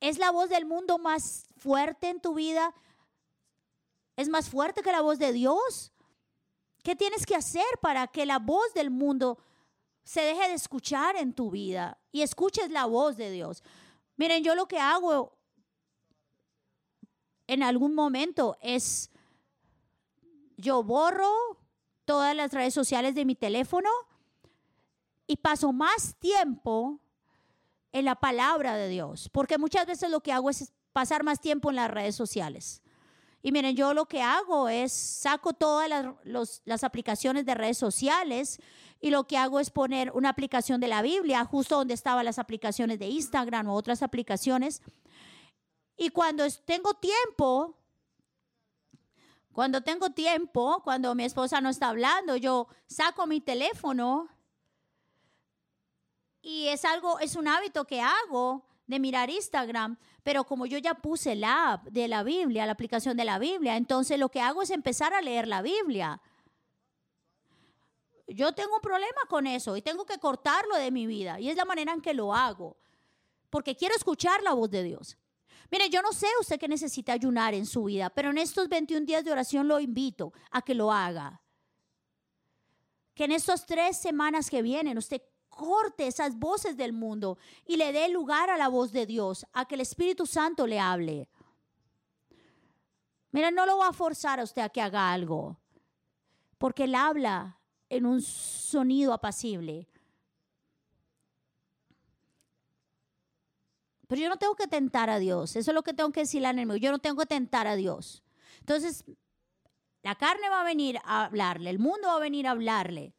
¿Es 0.00 0.18
la 0.18 0.30
voz 0.30 0.50
del 0.50 0.66
mundo 0.66 0.98
más 0.98 1.46
fuerte 1.56 2.10
en 2.10 2.20
tu 2.20 2.34
vida? 2.34 2.74
¿Es 4.14 4.28
más 4.28 4.50
fuerte 4.50 4.82
que 4.82 4.92
la 4.92 5.00
voz 5.00 5.18
de 5.18 5.32
Dios? 5.32 5.94
¿Qué 6.82 6.94
tienes 6.94 7.24
que 7.24 7.36
hacer 7.36 7.64
para 7.80 8.06
que 8.06 8.26
la 8.26 8.38
voz 8.38 8.74
del 8.74 8.90
mundo 8.90 9.38
se 10.04 10.20
deje 10.20 10.48
de 10.48 10.54
escuchar 10.54 11.16
en 11.16 11.32
tu 11.32 11.50
vida 11.50 11.98
y 12.12 12.20
escuches 12.20 12.70
la 12.70 12.84
voz 12.84 13.16
de 13.16 13.30
Dios? 13.30 13.62
Miren, 14.16 14.44
yo 14.44 14.54
lo 14.54 14.68
que 14.68 14.78
hago 14.78 15.35
en 17.46 17.62
algún 17.62 17.94
momento 17.94 18.56
es, 18.60 19.10
yo 20.56 20.82
borro 20.82 21.32
todas 22.04 22.34
las 22.34 22.52
redes 22.52 22.74
sociales 22.74 23.14
de 23.14 23.24
mi 23.24 23.34
teléfono 23.34 23.90
y 25.26 25.36
paso 25.36 25.72
más 25.72 26.16
tiempo 26.18 27.00
en 27.92 28.04
la 28.04 28.16
palabra 28.16 28.74
de 28.76 28.88
Dios, 28.88 29.28
porque 29.30 29.58
muchas 29.58 29.86
veces 29.86 30.10
lo 30.10 30.20
que 30.20 30.32
hago 30.32 30.50
es 30.50 30.72
pasar 30.92 31.24
más 31.24 31.40
tiempo 31.40 31.70
en 31.70 31.76
las 31.76 31.90
redes 31.90 32.14
sociales. 32.14 32.82
Y 33.42 33.52
miren, 33.52 33.76
yo 33.76 33.94
lo 33.94 34.06
que 34.06 34.22
hago 34.22 34.68
es 34.68 34.92
saco 34.92 35.52
todas 35.52 35.88
las, 35.88 36.62
las, 36.64 36.84
aplicaciones 36.84 37.46
de 37.46 37.54
redes 37.54 37.78
sociales 37.78 38.60
y 39.00 39.10
lo 39.10 39.26
que 39.26 39.36
hago 39.36 39.60
es 39.60 39.70
poner 39.70 40.10
una 40.12 40.30
aplicación 40.30 40.80
de 40.80 40.88
la 40.88 41.00
Biblia 41.00 41.44
justo 41.44 41.76
donde 41.76 41.94
estaban 41.94 42.24
las 42.24 42.38
aplicaciones 42.38 42.98
de 42.98 43.06
Instagram 43.06 43.68
o 43.68 43.74
otras 43.74 44.02
aplicaciones. 44.02 44.82
Y 45.96 46.10
cuando 46.10 46.44
tengo 46.64 46.94
tiempo, 46.94 47.74
cuando 49.52 49.80
tengo 49.80 50.10
tiempo, 50.10 50.82
cuando 50.84 51.14
mi 51.14 51.24
esposa 51.24 51.60
no 51.62 51.70
está 51.70 51.88
hablando, 51.88 52.36
yo 52.36 52.68
saco 52.86 53.26
mi 53.26 53.40
teléfono 53.40 54.28
y 56.42 56.68
es 56.68 56.84
algo, 56.84 57.18
es 57.20 57.36
un 57.36 57.48
hábito 57.48 57.86
que 57.86 58.02
hago 58.02 58.66
de 58.86 59.00
mirar 59.00 59.30
Instagram, 59.30 59.98
pero 60.22 60.44
como 60.44 60.66
yo 60.66 60.78
ya 60.78 60.94
puse 60.94 61.34
la 61.34 61.72
app 61.72 61.86
de 61.86 62.06
la 62.06 62.22
Biblia, 62.22 62.66
la 62.66 62.72
aplicación 62.72 63.16
de 63.16 63.24
la 63.24 63.38
Biblia, 63.38 63.76
entonces 63.76 64.18
lo 64.18 64.28
que 64.28 64.40
hago 64.40 64.62
es 64.62 64.70
empezar 64.70 65.14
a 65.14 65.22
leer 65.22 65.48
la 65.48 65.62
Biblia. 65.62 66.20
Yo 68.28 68.52
tengo 68.52 68.74
un 68.74 68.80
problema 68.82 69.22
con 69.28 69.46
eso 69.46 69.76
y 69.76 69.82
tengo 69.82 70.04
que 70.04 70.18
cortarlo 70.18 70.76
de 70.76 70.90
mi 70.90 71.06
vida 71.06 71.40
y 71.40 71.48
es 71.48 71.56
la 71.56 71.64
manera 71.64 71.92
en 71.92 72.02
que 72.02 72.12
lo 72.12 72.34
hago, 72.34 72.76
porque 73.48 73.74
quiero 73.74 73.94
escuchar 73.94 74.42
la 74.42 74.52
voz 74.52 74.70
de 74.70 74.82
Dios. 74.82 75.16
Mire, 75.70 75.88
yo 75.90 76.02
no 76.02 76.12
sé 76.12 76.26
usted 76.40 76.58
que 76.58 76.68
necesita 76.68 77.12
ayunar 77.12 77.54
en 77.54 77.66
su 77.66 77.84
vida, 77.84 78.10
pero 78.10 78.30
en 78.30 78.38
estos 78.38 78.68
21 78.68 79.04
días 79.04 79.24
de 79.24 79.32
oración 79.32 79.68
lo 79.68 79.80
invito 79.80 80.32
a 80.50 80.62
que 80.62 80.74
lo 80.74 80.92
haga. 80.92 81.42
Que 83.14 83.24
en 83.24 83.32
estas 83.32 83.66
tres 83.66 83.96
semanas 83.96 84.50
que 84.50 84.62
vienen 84.62 84.98
usted 84.98 85.22
corte 85.48 86.06
esas 86.06 86.38
voces 86.38 86.76
del 86.76 86.92
mundo 86.92 87.38
y 87.66 87.76
le 87.76 87.92
dé 87.92 88.08
lugar 88.08 88.50
a 88.50 88.58
la 88.58 88.68
voz 88.68 88.92
de 88.92 89.06
Dios, 89.06 89.46
a 89.52 89.66
que 89.66 89.74
el 89.74 89.80
Espíritu 89.80 90.26
Santo 90.26 90.66
le 90.66 90.78
hable. 90.78 91.28
Mira, 93.32 93.50
no 93.50 93.66
lo 93.66 93.78
va 93.78 93.88
a 93.88 93.92
forzar 93.92 94.38
a 94.38 94.44
usted 94.44 94.62
a 94.62 94.68
que 94.68 94.80
haga 94.80 95.12
algo, 95.12 95.58
porque 96.58 96.84
Él 96.84 96.94
habla 96.94 97.58
en 97.88 98.06
un 98.06 98.22
sonido 98.22 99.12
apacible. 99.12 99.88
Pero 104.06 104.22
yo 104.22 104.28
no 104.28 104.36
tengo 104.36 104.54
que 104.54 104.68
tentar 104.68 105.10
a 105.10 105.18
Dios. 105.18 105.56
Eso 105.56 105.70
es 105.70 105.74
lo 105.74 105.82
que 105.82 105.94
tengo 105.94 106.12
que 106.12 106.20
decirle 106.20 106.48
al 106.48 106.56
enemigo. 106.56 106.76
Yo 106.76 106.90
no 106.92 106.98
tengo 106.98 107.18
que 107.20 107.26
tentar 107.26 107.66
a 107.66 107.76
Dios. 107.76 108.22
Entonces, 108.60 109.04
la 110.06 110.14
carne 110.14 110.48
va 110.48 110.60
a 110.60 110.64
venir 110.64 111.00
a 111.04 111.24
hablarle, 111.24 111.68
el 111.68 111.80
mundo 111.80 112.06
va 112.06 112.14
a 112.14 112.20
venir 112.20 112.46
a 112.46 112.52
hablarle. 112.52 113.12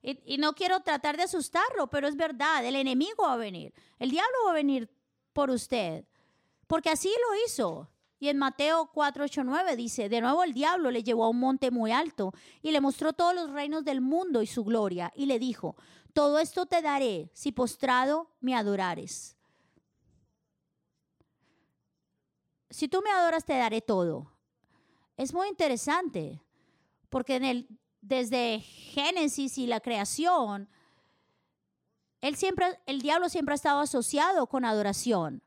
Y, 0.00 0.38
no 0.38 0.54
quiero 0.54 0.78
tratar 0.80 1.16
de 1.16 1.24
asustarlo, 1.24 1.88
pero 1.88 2.06
es 2.06 2.14
verdad, 2.14 2.64
el 2.64 2.76
enemigo 2.76 3.24
va 3.24 3.32
a 3.32 3.36
venir, 3.36 3.74
el 3.98 4.10
diablo 4.10 4.36
va 4.46 4.52
a 4.52 4.54
venir 4.54 4.88
por 5.32 5.50
usted, 5.50 6.04
porque 6.68 6.90
así 6.90 7.08
lo 7.08 7.44
hizo. 7.44 7.90
Y 8.20 8.28
en 8.28 8.38
Mateo 8.38 8.90
4, 8.94 9.24
8, 9.24 9.42
9 9.42 9.74
dice, 9.74 10.08
de 10.08 10.20
nuevo 10.20 10.44
el 10.44 10.54
diablo 10.54 10.92
le 10.92 11.02
llevó 11.02 11.24
a 11.24 11.30
un 11.30 11.40
monte 11.40 11.72
muy 11.72 11.90
alto 11.90 12.32
y 12.62 12.70
le 12.70 12.80
mostró 12.80 13.12
todos 13.12 13.34
los 13.34 13.50
reinos 13.50 13.84
del 13.84 14.00
mundo 14.00 14.42
y 14.42 14.46
su 14.46 14.62
gloria, 14.64 15.12
y 15.16 15.26
le 15.26 15.40
dijo, 15.40 15.74
todo 16.18 16.40
esto 16.40 16.66
te 16.66 16.82
daré 16.82 17.30
si 17.32 17.52
postrado 17.52 18.28
me 18.40 18.56
adorares. 18.56 19.36
Si 22.70 22.88
tú 22.88 23.02
me 23.02 23.10
adoras, 23.12 23.44
te 23.44 23.56
daré 23.56 23.82
todo. 23.82 24.32
Es 25.16 25.32
muy 25.32 25.46
interesante, 25.46 26.42
porque 27.08 27.68
desde 28.00 28.58
Génesis 28.58 29.58
y 29.58 29.68
la 29.68 29.78
creación, 29.78 30.68
siempre, 32.34 32.80
el 32.86 33.00
diablo 33.00 33.28
siempre 33.28 33.52
ha 33.52 33.54
estado 33.54 33.78
asociado 33.78 34.48
con 34.48 34.64
adoración, 34.64 35.44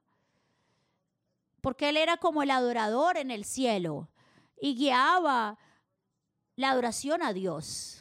porque 1.60 1.90
él 1.90 1.98
era 1.98 2.16
como 2.16 2.44
el 2.44 2.50
adorador 2.50 3.18
en 3.18 3.30
el 3.30 3.44
cielo 3.44 4.08
y 4.58 4.76
guiaba 4.76 5.60
la 6.56 6.70
adoración 6.70 7.24
a 7.24 7.34
Dios. 7.34 8.01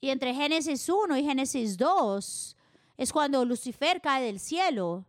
Y 0.00 0.10
entre 0.10 0.34
Génesis 0.34 0.88
1 0.88 1.16
y 1.16 1.24
Génesis 1.24 1.76
2 1.76 2.56
es 2.96 3.12
cuando 3.12 3.44
Lucifer 3.44 4.00
cae 4.00 4.24
del 4.24 4.40
cielo. 4.40 5.04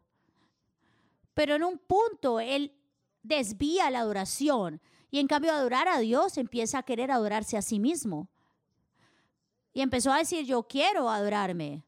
Pero 1.33 1.55
en 1.55 1.63
un 1.63 1.77
punto 1.77 2.39
él 2.39 2.73
desvía 3.21 3.89
la 3.89 3.99
adoración 3.99 4.81
y 5.11 5.19
en 5.19 5.27
cambio 5.27 5.53
adorar 5.53 5.87
a 5.87 5.99
Dios 5.99 6.37
empieza 6.37 6.79
a 6.79 6.83
querer 6.83 7.11
adorarse 7.11 7.57
a 7.57 7.61
sí 7.61 7.79
mismo. 7.79 8.29
Y 9.73 9.81
empezó 9.81 10.11
a 10.11 10.17
decir, 10.17 10.45
yo 10.45 10.63
quiero 10.63 11.09
adorarme. 11.09 11.83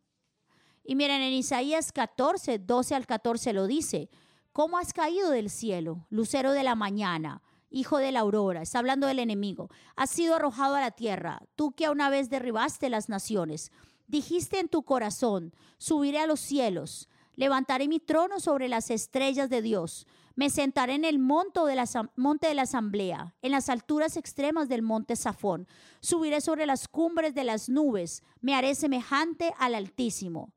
Y 0.83 0.95
miren, 0.95 1.21
en 1.21 1.33
Isaías 1.33 1.91
14, 1.91 2.59
12 2.59 2.95
al 2.95 3.05
14 3.05 3.53
lo 3.53 3.67
dice, 3.67 4.09
¿cómo 4.51 4.77
has 4.77 4.93
caído 4.93 5.29
del 5.31 5.49
cielo, 5.49 6.05
lucero 6.09 6.51
de 6.51 6.63
la 6.63 6.75
mañana, 6.75 7.41
hijo 7.71 7.97
de 7.97 8.11
la 8.11 8.19
aurora? 8.19 8.61
Está 8.61 8.79
hablando 8.79 9.07
del 9.07 9.19
enemigo. 9.19 9.69
Has 9.95 10.11
sido 10.11 10.35
arrojado 10.35 10.75
a 10.75 10.81
la 10.81 10.91
tierra, 10.91 11.41
tú 11.55 11.71
que 11.71 11.89
una 11.89 12.09
vez 12.09 12.29
derribaste 12.29 12.89
las 12.89 13.09
naciones. 13.09 13.71
Dijiste 14.07 14.59
en 14.59 14.67
tu 14.67 14.83
corazón, 14.83 15.55
subiré 15.77 16.19
a 16.19 16.27
los 16.27 16.39
cielos, 16.39 17.07
levantaré 17.35 17.87
mi 17.87 17.99
trono 17.99 18.39
sobre 18.39 18.67
las 18.67 18.91
estrellas 18.91 19.49
de 19.49 19.61
Dios. 19.61 20.05
Me 20.35 20.49
sentaré 20.49 20.95
en 20.95 21.05
el 21.05 21.17
monte 21.17 21.61
de, 21.61 21.75
la, 21.75 21.85
monte 22.15 22.47
de 22.47 22.53
la 22.53 22.63
asamblea, 22.63 23.35
en 23.41 23.51
las 23.51 23.69
alturas 23.69 24.17
extremas 24.17 24.69
del 24.69 24.81
monte 24.81 25.15
Safón. 25.15 25.67
Subiré 25.99 26.41
sobre 26.41 26.65
las 26.65 26.87
cumbres 26.87 27.33
de 27.33 27.43
las 27.43 27.69
nubes. 27.69 28.23
Me 28.41 28.53
haré 28.53 28.75
semejante 28.75 29.53
al 29.57 29.75
Altísimo. 29.75 30.53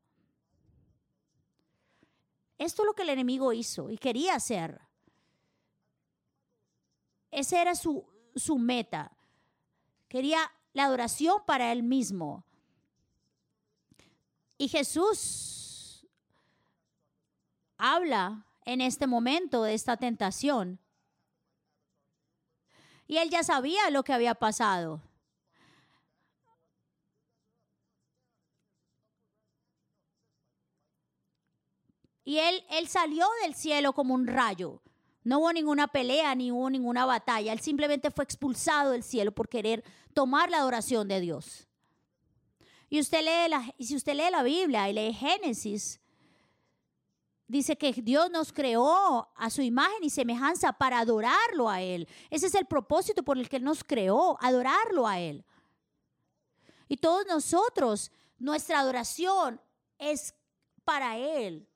Esto 2.58 2.82
es 2.82 2.86
lo 2.86 2.94
que 2.94 3.02
el 3.02 3.10
enemigo 3.10 3.52
hizo 3.52 3.90
y 3.90 3.98
quería 3.98 4.36
hacer. 4.36 4.80
Esa 7.34 7.60
era 7.60 7.74
su, 7.74 8.06
su 8.36 8.58
meta. 8.58 9.10
Quería 10.08 10.38
la 10.72 10.84
adoración 10.84 11.42
para 11.44 11.72
él 11.72 11.82
mismo. 11.82 12.44
Y 14.56 14.68
Jesús 14.68 16.06
habla 17.76 18.46
en 18.64 18.80
este 18.80 19.08
momento 19.08 19.64
de 19.64 19.74
esta 19.74 19.96
tentación. 19.96 20.78
Y 23.08 23.16
él 23.16 23.30
ya 23.30 23.42
sabía 23.42 23.90
lo 23.90 24.04
que 24.04 24.12
había 24.12 24.36
pasado. 24.36 25.02
Y 32.24 32.38
él, 32.38 32.64
él 32.70 32.86
salió 32.86 33.26
del 33.42 33.56
cielo 33.56 33.92
como 33.92 34.14
un 34.14 34.28
rayo. 34.28 34.83
No 35.24 35.38
hubo 35.38 35.52
ninguna 35.52 35.88
pelea, 35.88 36.34
ni 36.34 36.52
hubo 36.52 36.70
ninguna 36.70 37.06
batalla. 37.06 37.52
Él 37.52 37.60
simplemente 37.60 38.10
fue 38.10 38.24
expulsado 38.24 38.92
del 38.92 39.02
cielo 39.02 39.32
por 39.32 39.48
querer 39.48 39.82
tomar 40.12 40.50
la 40.50 40.58
adoración 40.58 41.08
de 41.08 41.20
Dios. 41.20 41.66
Y 42.90 43.00
usted 43.00 43.24
lee 43.24 43.48
la, 43.48 43.74
si 43.80 43.96
usted 43.96 44.14
lee 44.14 44.30
la 44.30 44.42
Biblia 44.42 44.88
y 44.88 44.92
lee 44.92 45.12
Génesis, 45.12 46.00
Dice 47.46 47.76
que 47.76 47.92
Dios 47.92 48.30
nos 48.30 48.52
creó 48.52 49.28
a 49.36 49.50
su 49.50 49.60
imagen 49.60 50.02
y 50.02 50.08
semejanza 50.08 50.72
para 50.72 50.98
adorarlo 50.98 51.68
a 51.68 51.82
Él. 51.82 52.08
Ese 52.30 52.46
es 52.46 52.54
el 52.54 52.64
propósito 52.64 53.22
por 53.22 53.36
el 53.36 53.48
que 53.50 53.56
Él 53.56 53.64
nos 53.64 53.84
creó, 53.84 54.38
adorarlo 54.40 55.06
a 55.06 55.20
Él. 55.20 55.44
Y 56.88 56.96
todos 56.96 57.26
nosotros, 57.26 58.10
nuestra 58.38 58.80
adoración 58.80 59.60
es 59.98 60.34
para 60.84 61.18
Él. 61.18 61.68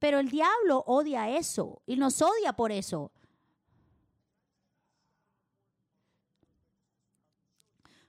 Pero 0.00 0.18
el 0.18 0.30
diablo 0.30 0.82
odia 0.86 1.28
eso 1.28 1.82
y 1.86 1.96
nos 1.96 2.20
odia 2.22 2.54
por 2.54 2.72
eso. 2.72 3.12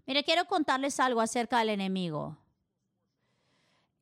Mire, 0.07 0.23
quiero 0.23 0.45
contarles 0.45 0.99
algo 0.99 1.21
acerca 1.21 1.59
del 1.59 1.69
enemigo. 1.69 2.37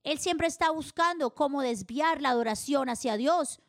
Él 0.03 0.19
siempre 0.19 0.47
está 0.47 0.69
buscando 0.69 1.33
cómo 1.33 1.61
desviar 1.61 2.21
la 2.21 2.29
adoración 2.29 2.89
hacia 2.89 3.17
Dios, 3.17 3.59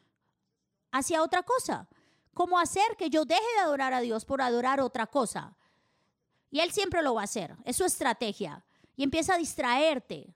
hacia 0.93 1.23
otra 1.23 1.43
cosa. 1.43 1.89
Cómo 2.35 2.59
hacer 2.59 2.97
que 2.99 3.11
yo 3.11 3.25
deje 3.25 3.41
de 3.57 3.61
adorar 3.61 3.95
a 3.95 4.01
Dios 4.01 4.27
por 4.27 4.43
adorar 4.43 4.81
otra 4.81 5.07
cosa. 5.07 5.57
Y 6.51 6.61
Él 6.61 6.73
siempre 6.73 7.03
lo 7.03 7.15
va 7.15 7.23
a 7.23 7.25
hacer. 7.25 7.57
Es 7.65 7.77
su 7.77 7.85
estrategia. 7.85 8.65
Y 8.97 9.03
empieza 9.03 9.35
a 9.35 9.39
distraerte. 9.39 10.35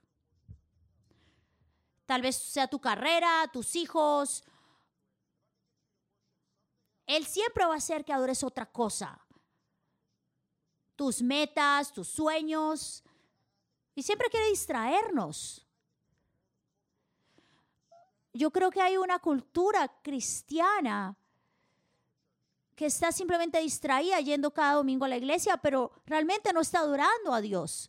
Tal 2.06 2.22
vez 2.22 2.36
sea 2.36 2.66
tu 2.68 2.80
carrera, 2.80 3.48
tus 3.52 3.76
hijos. 3.76 4.44
Él 7.06 7.26
siempre 7.26 7.64
va 7.66 7.74
a 7.74 7.78
hacer 7.78 8.04
que 8.04 8.12
adores 8.12 8.42
otra 8.42 8.66
cosa. 8.66 9.20
Tus 10.96 11.22
metas, 11.22 11.92
tus 11.92 12.08
sueños. 12.08 13.02
Y 13.94 14.02
siempre 14.02 14.28
quiere 14.30 14.48
distraernos 14.48 15.64
yo 18.34 18.50
creo 18.50 18.70
que 18.70 18.82
hay 18.82 18.96
una 18.96 19.20
cultura 19.20 19.88
cristiana 20.02 21.16
que 22.74 22.86
está 22.86 23.12
simplemente 23.12 23.60
distraída 23.60 24.20
yendo 24.20 24.50
cada 24.50 24.74
domingo 24.74 25.04
a 25.04 25.08
la 25.08 25.16
iglesia, 25.16 25.56
pero 25.56 25.92
realmente 26.04 26.52
no 26.52 26.60
está 26.60 26.80
adorando 26.80 27.32
a 27.32 27.40
Dios. 27.40 27.88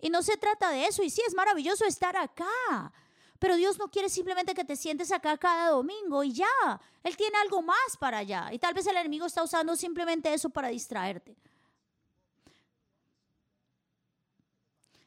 Y 0.00 0.10
no 0.10 0.22
se 0.22 0.36
trata 0.36 0.70
de 0.70 0.86
eso. 0.86 1.02
Y 1.02 1.10
sí, 1.10 1.22
es 1.26 1.34
maravilloso 1.34 1.84
estar 1.84 2.16
acá. 2.16 2.92
Pero 3.38 3.56
Dios 3.56 3.78
no 3.78 3.88
quiere 3.88 4.08
simplemente 4.08 4.54
que 4.54 4.64
te 4.64 4.76
sientes 4.76 5.12
acá 5.12 5.36
cada 5.36 5.70
domingo 5.70 6.24
y 6.24 6.32
ya. 6.32 6.80
Él 7.02 7.16
tiene 7.16 7.36
algo 7.38 7.62
más 7.62 7.96
para 7.98 8.18
allá. 8.18 8.48
Y 8.52 8.58
tal 8.58 8.74
vez 8.74 8.86
el 8.86 8.96
enemigo 8.96 9.26
está 9.26 9.42
usando 9.42 9.76
simplemente 9.76 10.32
eso 10.32 10.50
para 10.50 10.68
distraerte. 10.68 11.36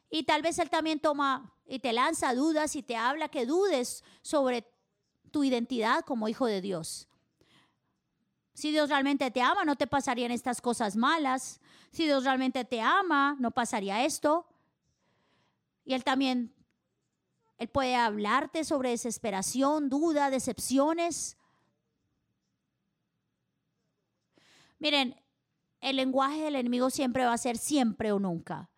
Y 0.09 0.23
tal 0.23 0.41
vez 0.41 0.57
Él 0.59 0.69
también 0.69 0.99
toma 0.99 1.53
y 1.67 1.79
te 1.79 1.93
lanza 1.93 2.33
dudas 2.33 2.75
y 2.75 2.83
te 2.83 2.95
habla 2.95 3.29
que 3.29 3.45
dudes 3.45 4.03
sobre 4.21 4.67
tu 5.31 5.43
identidad 5.43 6.03
como 6.03 6.27
hijo 6.27 6.47
de 6.47 6.61
Dios. 6.61 7.07
Si 8.53 8.71
Dios 8.71 8.89
realmente 8.89 9.29
te 9.31 9.41
ama, 9.41 9.63
no 9.63 9.75
te 9.75 9.87
pasarían 9.87 10.31
estas 10.31 10.61
cosas 10.61 10.95
malas. 10.95 11.61
Si 11.91 12.05
Dios 12.05 12.23
realmente 12.23 12.65
te 12.65 12.81
ama, 12.81 13.37
no 13.39 13.51
pasaría 13.51 14.03
esto. 14.03 14.45
Y 15.83 15.93
Él 15.93 16.03
también, 16.03 16.53
Él 17.57 17.69
puede 17.69 17.95
hablarte 17.95 18.63
sobre 18.63 18.91
desesperación, 18.91 19.89
duda, 19.89 20.29
decepciones. 20.29 21.37
Miren, 24.77 25.15
el 25.81 25.95
lenguaje 25.95 26.41
del 26.41 26.55
enemigo 26.55 26.89
siempre 26.89 27.25
va 27.25 27.33
a 27.33 27.37
ser 27.37 27.57
siempre 27.57 28.11
o 28.11 28.19
nunca. 28.19 28.69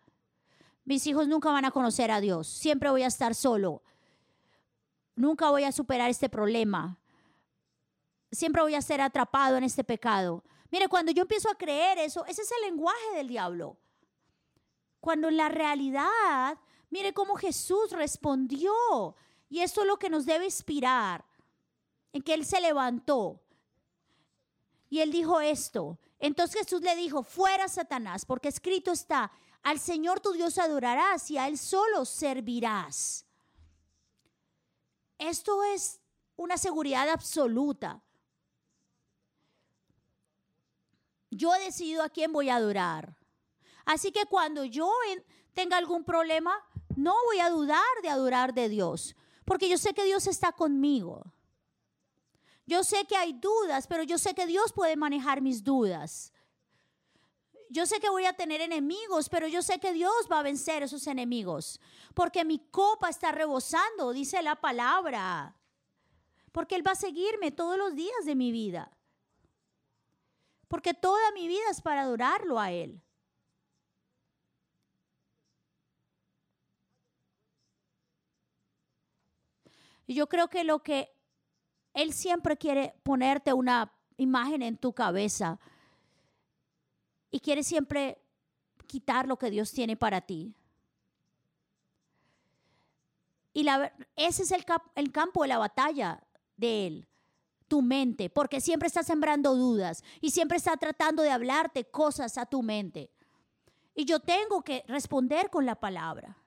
Mis 0.84 1.06
hijos 1.06 1.28
nunca 1.28 1.50
van 1.50 1.64
a 1.64 1.70
conocer 1.70 2.10
a 2.10 2.20
Dios. 2.20 2.48
Siempre 2.48 2.90
voy 2.90 3.02
a 3.02 3.06
estar 3.06 3.34
solo. 3.34 3.82
Nunca 5.14 5.50
voy 5.50 5.64
a 5.64 5.72
superar 5.72 6.10
este 6.10 6.28
problema. 6.28 6.98
Siempre 8.30 8.62
voy 8.62 8.74
a 8.74 8.82
ser 8.82 9.00
atrapado 9.00 9.56
en 9.56 9.64
este 9.64 9.84
pecado. 9.84 10.42
Mire, 10.70 10.88
cuando 10.88 11.12
yo 11.12 11.22
empiezo 11.22 11.50
a 11.50 11.54
creer 11.54 11.98
eso, 11.98 12.24
ese 12.26 12.42
es 12.42 12.50
el 12.50 12.70
lenguaje 12.70 13.14
del 13.14 13.28
diablo. 13.28 13.76
Cuando 15.00 15.28
en 15.28 15.36
la 15.36 15.48
realidad, 15.48 16.58
mire 16.92 17.14
cómo 17.14 17.36
Jesús 17.36 17.90
respondió. 17.90 18.70
Y 19.48 19.60
esto 19.60 19.80
es 19.80 19.86
lo 19.86 19.98
que 19.98 20.10
nos 20.10 20.26
debe 20.26 20.44
inspirar. 20.44 21.24
En 22.12 22.22
que 22.22 22.34
Él 22.34 22.44
se 22.44 22.60
levantó. 22.60 23.40
Y 24.90 25.00
Él 25.00 25.10
dijo 25.10 25.40
esto. 25.40 25.98
Entonces 26.18 26.60
Jesús 26.60 26.82
le 26.82 26.94
dijo, 26.94 27.22
fuera 27.22 27.66
Satanás, 27.66 28.26
porque 28.26 28.48
escrito 28.48 28.92
está, 28.92 29.32
al 29.62 29.80
Señor 29.80 30.20
tu 30.20 30.32
Dios 30.32 30.58
adorarás 30.58 31.30
y 31.30 31.38
a 31.38 31.48
Él 31.48 31.56
solo 31.56 32.04
servirás. 32.04 33.24
Esto 35.16 35.64
es 35.64 35.98
una 36.36 36.58
seguridad 36.58 37.08
absoluta. 37.08 38.02
Yo 41.30 41.54
he 41.54 41.60
decidido 41.64 42.02
a 42.02 42.10
quién 42.10 42.34
voy 42.34 42.50
a 42.50 42.56
adorar. 42.56 43.16
Así 43.86 44.12
que 44.12 44.26
cuando 44.26 44.64
yo 44.64 44.92
tenga 45.54 45.78
algún 45.78 46.04
problema, 46.04 46.54
no 46.96 47.14
voy 47.26 47.40
a 47.40 47.50
dudar 47.50 47.80
de 48.02 48.08
adorar 48.08 48.54
de 48.54 48.68
Dios, 48.68 49.16
porque 49.44 49.68
yo 49.68 49.78
sé 49.78 49.94
que 49.94 50.04
Dios 50.04 50.26
está 50.26 50.52
conmigo. 50.52 51.32
Yo 52.66 52.84
sé 52.84 53.04
que 53.06 53.16
hay 53.16 53.32
dudas, 53.32 53.86
pero 53.86 54.02
yo 54.02 54.18
sé 54.18 54.34
que 54.34 54.46
Dios 54.46 54.72
puede 54.72 54.96
manejar 54.96 55.40
mis 55.40 55.64
dudas. 55.64 56.32
Yo 57.68 57.86
sé 57.86 58.00
que 58.00 58.10
voy 58.10 58.26
a 58.26 58.34
tener 58.34 58.60
enemigos, 58.60 59.28
pero 59.28 59.48
yo 59.48 59.62
sé 59.62 59.80
que 59.80 59.92
Dios 59.92 60.28
va 60.30 60.40
a 60.40 60.42
vencer 60.42 60.82
esos 60.82 61.06
enemigos. 61.06 61.80
Porque 62.14 62.44
mi 62.44 62.58
copa 62.58 63.08
está 63.08 63.32
rebosando, 63.32 64.12
dice 64.12 64.42
la 64.42 64.56
palabra. 64.56 65.56
Porque 66.52 66.74
Él 66.76 66.86
va 66.86 66.92
a 66.92 66.96
seguirme 66.96 67.50
todos 67.50 67.78
los 67.78 67.94
días 67.94 68.24
de 68.26 68.34
mi 68.34 68.52
vida. 68.52 68.94
Porque 70.68 70.94
toda 70.94 71.32
mi 71.32 71.48
vida 71.48 71.64
es 71.70 71.80
para 71.80 72.02
adorarlo 72.02 72.60
a 72.60 72.70
Él. 72.70 73.02
Yo 80.06 80.28
creo 80.28 80.48
que 80.48 80.64
lo 80.64 80.82
que 80.82 81.12
Él 81.94 82.12
siempre 82.12 82.56
quiere 82.56 82.94
ponerte 83.02 83.52
una 83.52 83.92
imagen 84.16 84.62
en 84.62 84.76
tu 84.76 84.92
cabeza 84.92 85.58
y 87.30 87.40
quiere 87.40 87.62
siempre 87.62 88.22
quitar 88.86 89.26
lo 89.26 89.38
que 89.38 89.50
Dios 89.50 89.72
tiene 89.72 89.96
para 89.96 90.20
ti. 90.20 90.54
Y 93.54 93.66
ese 94.16 94.42
es 94.42 94.50
el, 94.50 94.64
el 94.94 95.12
campo 95.12 95.42
de 95.42 95.48
la 95.48 95.58
batalla 95.58 96.22
de 96.56 96.86
Él, 96.86 97.08
tu 97.68 97.82
mente, 97.82 98.30
porque 98.30 98.60
siempre 98.60 98.86
está 98.86 99.02
sembrando 99.02 99.54
dudas 99.54 100.02
y 100.20 100.30
siempre 100.30 100.56
está 100.56 100.76
tratando 100.76 101.22
de 101.22 101.30
hablarte 101.30 101.84
cosas 101.84 102.38
a 102.38 102.46
tu 102.46 102.62
mente. 102.62 103.10
Y 103.94 104.04
yo 104.04 104.20
tengo 104.20 104.62
que 104.62 104.84
responder 104.88 105.50
con 105.50 105.66
la 105.66 105.74
palabra. 105.74 106.41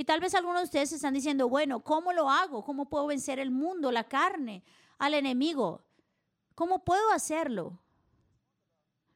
Y 0.00 0.04
tal 0.04 0.18
vez 0.18 0.34
algunos 0.34 0.62
de 0.62 0.64
ustedes 0.64 0.92
están 0.92 1.12
diciendo, 1.12 1.46
bueno, 1.50 1.80
¿cómo 1.80 2.14
lo 2.14 2.30
hago? 2.30 2.64
¿Cómo 2.64 2.88
puedo 2.88 3.08
vencer 3.08 3.38
el 3.38 3.50
mundo, 3.50 3.92
la 3.92 4.04
carne, 4.04 4.64
al 4.96 5.12
enemigo? 5.12 5.84
¿Cómo 6.54 6.82
puedo 6.86 7.12
hacerlo? 7.12 7.78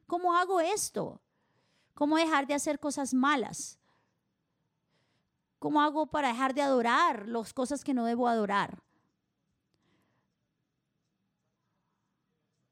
¿Cómo 0.07 0.37
hago 0.37 0.61
esto? 0.61 1.23
¿Cómo 1.95 2.19
dejar 2.19 2.47
de 2.47 2.53
hacer 2.53 2.79
cosas 2.79 3.15
malas? 3.15 3.79
¿Cómo 5.59 5.81
hago 5.81 6.05
para 6.05 6.29
dejar 6.29 6.53
de 6.53 6.61
adorar 6.61 7.31
las 7.31 7.55
cosas 7.55 7.83
que 7.83 7.95
no 7.95 8.05
debo 8.05 8.29
adorar? 8.29 8.83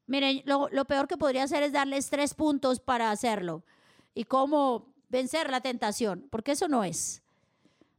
Miren, 0.04 0.42
lo, 0.44 0.68
lo, 0.68 0.84
peor 0.84 1.08
que 1.08 1.16
podría 1.16 1.44
hacer 1.44 1.62
es 1.62 1.72
darles 1.72 2.10
tres 2.10 2.34
puntos 2.34 2.78
para 2.78 3.10
hacerlo. 3.10 3.64
Y 4.12 4.24
cómo 4.24 4.92
vencer 5.08 5.48
la 5.48 5.62
tentación, 5.62 6.28
porque 6.30 6.52
eso 6.52 6.68
no 6.68 6.84
es. 6.84 7.21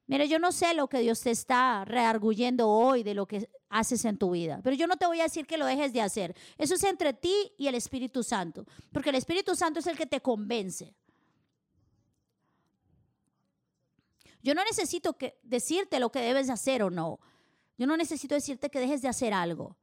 Mire, 0.05 0.27
yo 0.27 0.37
no 0.37 0.51
sé 0.51 0.73
lo 0.73 0.87
que 0.87 0.99
Dios 0.99 1.21
te 1.21 1.31
está 1.31 1.85
rearguyendo 1.85 2.69
hoy 2.69 3.03
de 3.03 3.13
lo 3.13 3.25
que 3.25 3.49
haces 3.69 4.03
en 4.05 4.17
tu 4.17 4.31
vida, 4.31 4.59
pero 4.63 4.75
yo 4.75 4.85
no 4.85 4.97
te 4.97 5.05
voy 5.05 5.21
a 5.21 5.23
decir 5.23 5.47
que 5.47 5.57
lo 5.57 5.65
dejes 5.65 5.93
de 5.93 6.01
hacer. 6.01 6.35
Eso 6.57 6.75
es 6.75 6.83
entre 6.83 7.13
ti 7.13 7.53
y 7.57 7.67
el 7.67 7.75
Espíritu 7.75 8.21
Santo, 8.21 8.65
porque 8.91 9.09
el 9.09 9.15
Espíritu 9.15 9.55
Santo 9.55 9.79
es 9.79 9.87
el 9.87 9.97
que 9.97 10.05
te 10.05 10.21
convence. 10.21 10.93
Yo 14.41 14.53
no 14.53 14.63
necesito 14.65 15.17
que 15.17 15.39
decirte 15.41 16.01
lo 16.01 16.11
que 16.11 16.19
debes 16.19 16.49
hacer 16.49 16.83
o 16.83 16.89
no. 16.89 17.19
Yo 17.77 17.87
no 17.87 17.95
necesito 17.95 18.35
decirte 18.35 18.69
que 18.69 18.81
dejes 18.81 19.01
de 19.01 19.07
hacer 19.07 19.33
algo. 19.33 19.77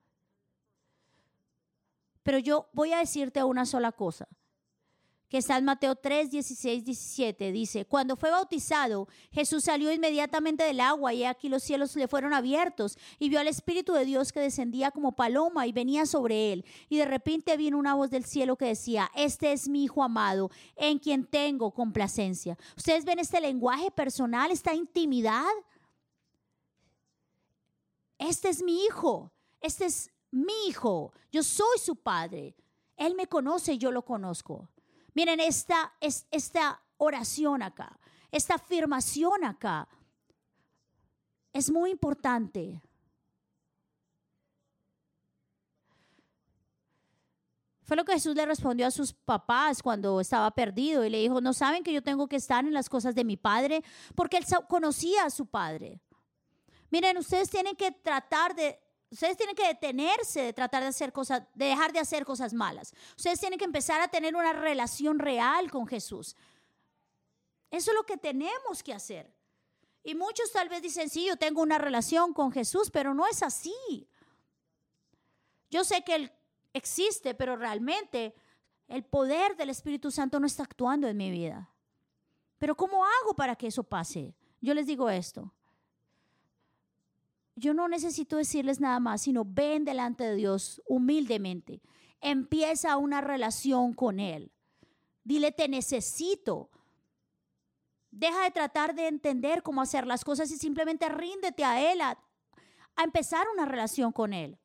Pero 2.22 2.38
yo 2.38 2.68
voy 2.74 2.92
a 2.92 2.98
decirte 2.98 3.42
una 3.42 3.64
sola 3.64 3.90
cosa 3.92 4.28
que 5.30 5.38
está 5.38 5.56
en 5.56 5.64
Mateo 5.64 5.94
3, 5.94 6.28
16, 6.28 6.84
17, 6.84 7.52
dice, 7.52 7.84
cuando 7.84 8.16
fue 8.16 8.32
bautizado, 8.32 9.06
Jesús 9.30 9.62
salió 9.62 9.92
inmediatamente 9.92 10.64
del 10.64 10.80
agua 10.80 11.14
y 11.14 11.22
aquí 11.22 11.48
los 11.48 11.62
cielos 11.62 11.94
le 11.94 12.08
fueron 12.08 12.34
abiertos 12.34 12.98
y 13.20 13.28
vio 13.28 13.38
al 13.38 13.46
Espíritu 13.46 13.92
de 13.92 14.04
Dios 14.04 14.32
que 14.32 14.40
descendía 14.40 14.90
como 14.90 15.12
paloma 15.12 15.68
y 15.68 15.72
venía 15.72 16.04
sobre 16.04 16.52
él. 16.52 16.64
Y 16.88 16.98
de 16.98 17.04
repente 17.04 17.56
vino 17.56 17.78
una 17.78 17.94
voz 17.94 18.10
del 18.10 18.24
cielo 18.24 18.56
que 18.56 18.64
decía, 18.64 19.08
este 19.14 19.52
es 19.52 19.68
mi 19.68 19.84
Hijo 19.84 20.02
amado, 20.02 20.50
en 20.74 20.98
quien 20.98 21.24
tengo 21.24 21.70
complacencia. 21.70 22.58
¿Ustedes 22.76 23.04
ven 23.04 23.20
este 23.20 23.40
lenguaje 23.40 23.92
personal, 23.92 24.50
esta 24.50 24.74
intimidad? 24.74 25.46
Este 28.18 28.48
es 28.48 28.64
mi 28.64 28.84
Hijo, 28.84 29.30
este 29.60 29.84
es 29.84 30.10
mi 30.32 30.66
Hijo, 30.66 31.12
yo 31.30 31.44
soy 31.44 31.78
su 31.78 31.94
Padre. 31.94 32.56
Él 32.96 33.14
me 33.14 33.28
conoce 33.28 33.78
yo 33.78 33.92
lo 33.92 34.04
conozco. 34.04 34.68
Miren 35.20 35.38
esta, 35.40 35.92
esta 36.30 36.80
oración 36.96 37.60
acá, 37.60 37.94
esta 38.32 38.54
afirmación 38.54 39.44
acá. 39.44 39.86
Es 41.52 41.70
muy 41.70 41.90
importante. 41.90 42.80
Fue 47.82 47.98
lo 47.98 48.06
que 48.06 48.14
Jesús 48.14 48.34
le 48.34 48.46
respondió 48.46 48.86
a 48.86 48.90
sus 48.90 49.12
papás 49.12 49.82
cuando 49.82 50.22
estaba 50.22 50.50
perdido 50.52 51.04
y 51.04 51.10
le 51.10 51.18
dijo, 51.18 51.42
no 51.42 51.52
saben 51.52 51.84
que 51.84 51.92
yo 51.92 52.02
tengo 52.02 52.26
que 52.26 52.36
estar 52.36 52.64
en 52.64 52.72
las 52.72 52.88
cosas 52.88 53.14
de 53.14 53.24
mi 53.24 53.36
padre, 53.36 53.84
porque 54.14 54.38
él 54.38 54.46
conocía 54.70 55.26
a 55.26 55.30
su 55.30 55.44
padre. 55.44 56.00
Miren, 56.88 57.18
ustedes 57.18 57.50
tienen 57.50 57.76
que 57.76 57.92
tratar 57.92 58.54
de 58.54 58.80
Ustedes 59.10 59.36
tienen 59.36 59.56
que 59.56 59.66
detenerse 59.66 60.40
de 60.40 60.52
tratar 60.52 60.82
de 60.82 60.88
hacer 60.88 61.12
cosas, 61.12 61.42
de 61.54 61.64
dejar 61.66 61.92
de 61.92 61.98
hacer 61.98 62.24
cosas 62.24 62.54
malas. 62.54 62.94
Ustedes 63.16 63.40
tienen 63.40 63.58
que 63.58 63.64
empezar 63.64 64.00
a 64.00 64.08
tener 64.08 64.36
una 64.36 64.52
relación 64.52 65.18
real 65.18 65.70
con 65.70 65.86
Jesús. 65.86 66.36
Eso 67.70 67.90
es 67.90 67.96
lo 67.96 68.04
que 68.04 68.16
tenemos 68.16 68.82
que 68.84 68.94
hacer. 68.94 69.32
Y 70.04 70.14
muchos 70.14 70.52
tal 70.52 70.68
vez 70.68 70.80
dicen, 70.80 71.10
sí, 71.10 71.26
yo 71.26 71.36
tengo 71.36 71.60
una 71.60 71.78
relación 71.78 72.32
con 72.32 72.52
Jesús, 72.52 72.90
pero 72.90 73.12
no 73.12 73.26
es 73.26 73.42
así. 73.42 74.08
Yo 75.70 75.82
sé 75.84 76.02
que 76.02 76.14
Él 76.14 76.32
existe, 76.72 77.34
pero 77.34 77.56
realmente 77.56 78.34
el 78.86 79.04
poder 79.04 79.56
del 79.56 79.70
Espíritu 79.70 80.10
Santo 80.12 80.38
no 80.38 80.46
está 80.46 80.62
actuando 80.62 81.08
en 81.08 81.16
mi 81.16 81.30
vida. 81.30 81.72
Pero 82.58 82.76
¿cómo 82.76 83.04
hago 83.04 83.34
para 83.34 83.56
que 83.56 83.66
eso 83.66 83.82
pase? 83.82 84.36
Yo 84.60 84.72
les 84.72 84.86
digo 84.86 85.10
esto 85.10 85.52
yo 87.60 87.74
no 87.74 87.88
necesito 87.88 88.38
decirles 88.38 88.80
nada 88.80 88.98
más, 89.00 89.22
sino 89.22 89.44
ven 89.44 89.84
delante 89.84 90.24
de 90.24 90.34
Dios 90.34 90.82
humildemente. 90.88 91.82
Empieza 92.20 92.96
una 92.96 93.20
relación 93.20 93.92
con 93.92 94.18
Él. 94.18 94.50
Dile, 95.24 95.52
te 95.52 95.68
necesito. 95.68 96.70
Deja 98.10 98.44
de 98.44 98.50
tratar 98.50 98.94
de 98.94 99.08
entender 99.08 99.62
cómo 99.62 99.82
hacer 99.82 100.06
las 100.06 100.24
cosas 100.24 100.50
y 100.50 100.56
simplemente 100.56 101.08
ríndete 101.10 101.62
a 101.62 101.92
Él, 101.92 102.00
a, 102.00 102.18
empezar 102.96 103.46
una 103.52 103.66
relación 103.66 104.10
con 104.10 104.32
Él. 104.32 104.58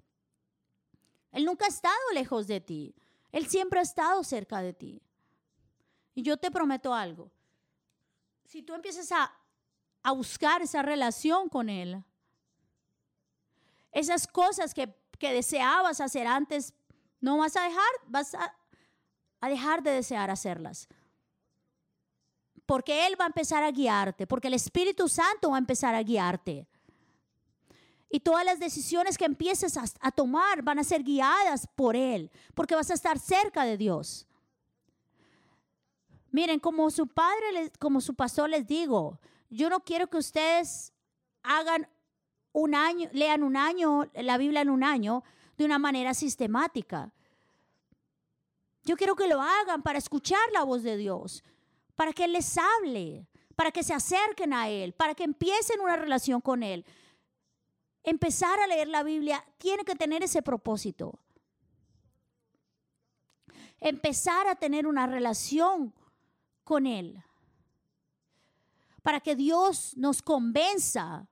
Él 1.32 1.46
nunca 1.46 1.66
ha 1.66 1.70
estado 1.70 1.96
lejos 2.14 2.48
de 2.48 2.62
ti. 2.62 2.96
Él 3.32 3.48
siempre 3.48 3.80
ha 3.80 3.84
estado 3.84 4.24
cerca 4.24 4.62
de 4.62 4.74
ti. 4.74 5.02
Y 6.14 6.24
yo 6.24 6.38
te 6.38 6.50
prometo 6.50 6.94
algo. 6.94 7.30
Si 8.46 8.64
tú 8.64 8.74
empiezas 8.74 9.12
a, 9.12 9.34
a 10.02 10.12
buscar 10.14 10.62
esa 10.62 10.82
relación 10.82 11.50
con 11.50 11.68
Él, 11.70 12.04
Esas 13.96 14.28
cosas 14.28 14.74
que, 14.74 14.94
que 15.18 15.32
deseabas 15.32 16.02
hacer 16.02 16.28
antes, 16.28 16.74
no 17.22 17.38
vas 17.38 17.56
a 17.56 17.64
dejar, 17.64 17.92
vas 18.08 18.36
a, 18.36 18.54
a 19.40 19.48
dejar 19.48 19.82
de 19.82 19.92
desear 19.92 20.30
hacerlas. 20.30 20.90
Porque 22.66 23.08
Él 23.08 23.16
va 23.20 23.24
a 23.24 23.28
empezar 23.28 23.64
a 23.64 23.72
guiarte, 23.72 24.28
porque 24.28 24.50
el 24.50 24.54
Espíritu 24.54 25.08
Santo 25.08 25.52
va 25.52 25.56
a 25.56 25.60
empezar 25.60 25.96
a 25.96 26.04
guiarte. 26.04 26.68
Y 28.10 28.20
todas 28.20 28.44
las 28.44 28.60
decisiones 28.60 29.18
que 29.18 29.24
empieces 29.24 29.78
a, 29.78 30.12
tomar 30.12 30.62
van 30.62 30.80
a 30.80 30.84
ser 30.84 31.02
guiadas 31.02 31.66
por 31.74 31.96
Él, 31.96 32.30
porque 32.54 32.76
vas 32.76 32.92
a 32.92 32.96
estar 32.96 33.18
cerca 33.18 33.64
de 33.64 33.78
Dios. 33.78 34.28
Miren, 36.32 36.60
como 36.60 36.92
su 36.92 37.08
padre, 37.08 37.72
como 37.80 38.02
su 38.02 38.14
pastor 38.14 38.50
les 38.50 38.68
digo, 38.68 39.22
yo 39.50 39.70
no 39.70 39.80
quiero 39.86 40.08
que 40.08 40.18
ustedes 40.18 40.92
hagan 41.44 41.88
un 42.56 42.76
año, 42.76 43.10
lean 43.14 43.44
un 43.44 43.56
año, 43.58 44.10
la 44.14 44.38
Biblia 44.38 44.62
en 44.62 44.70
un 44.70 44.84
año, 44.84 45.24
de 45.58 45.66
una 45.66 45.80
manera 45.80 46.14
sistemática. 46.14 47.12
Yo 48.84 48.96
quiero 48.96 49.16
que 49.16 49.28
lo 49.28 49.42
hagan 49.42 49.82
para 49.82 50.00
escuchar 50.00 50.40
la 50.54 50.64
voz 50.64 50.84
de 50.84 50.98
Dios, 50.98 51.44
para 51.96 52.14
que 52.14 52.26
Él 52.26 52.34
les 52.34 52.58
hable, 52.58 53.28
para 53.56 53.72
que 53.72 53.84
se 53.84 53.94
acerquen 53.94 54.54
a 54.54 54.70
Él, 54.70 54.94
para 54.94 55.16
que 55.16 55.24
empiecen 55.24 55.80
una 55.80 55.96
relación 55.96 56.42
con 56.42 56.64
Él 56.64 56.86
empezar 58.06 58.60
a 58.60 58.68
leer 58.68 58.88
la 58.88 59.04
Biblia 59.04 59.44
tiene 59.58 59.84
que 59.84 59.96
tener 59.96 60.24
ese 60.24 60.42
propósito. 60.42 61.20
Empezar 63.80 64.48
a 64.48 64.56
tener 64.56 64.88
una 64.88 65.08
relación 65.08 65.94
con 66.64 66.86
Él. 66.86 67.24
Para 69.02 69.20
que 69.20 69.36
Dios 69.36 69.98
nos 69.98 70.22
convenza 70.22 71.28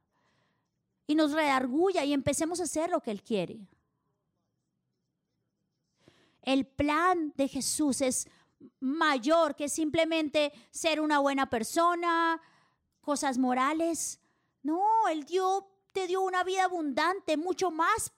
y 1.08 1.16
nos 1.16 1.32
redarguya 1.32 2.04
y 2.06 2.14
empecemos 2.14 2.60
a 2.60 2.64
hacer 2.64 2.90
lo 2.90 3.02
que 3.02 3.12
Él 3.12 3.22
quiere. 3.24 3.68
El 6.42 6.66
plan 6.66 7.34
de 7.36 7.48
Jesús 7.48 8.02
es 8.02 8.28
mayor 8.80 9.56
que 9.56 9.70
simplemente 9.70 10.52
ser 10.72 11.00
una 11.00 11.20
buena 11.20 11.50
persona, 11.50 12.42
cosas 13.02 13.38
morales. 13.38 14.20
No, 14.62 15.08
Él 15.10 15.26
dio 15.26 15.70
te 15.94 16.08
dio 16.08 16.22
una 16.22 16.44
vida 16.44 16.66
abundante, 16.66 17.38
mucho 17.38 17.72
más 17.72 18.12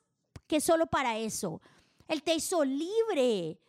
que 0.47 0.59
solo 0.59 0.87
para 0.87 1.17
eso. 1.19 1.61
Él 2.07 2.23
te 2.23 2.33
hizo 2.33 2.63
libre 2.63 3.59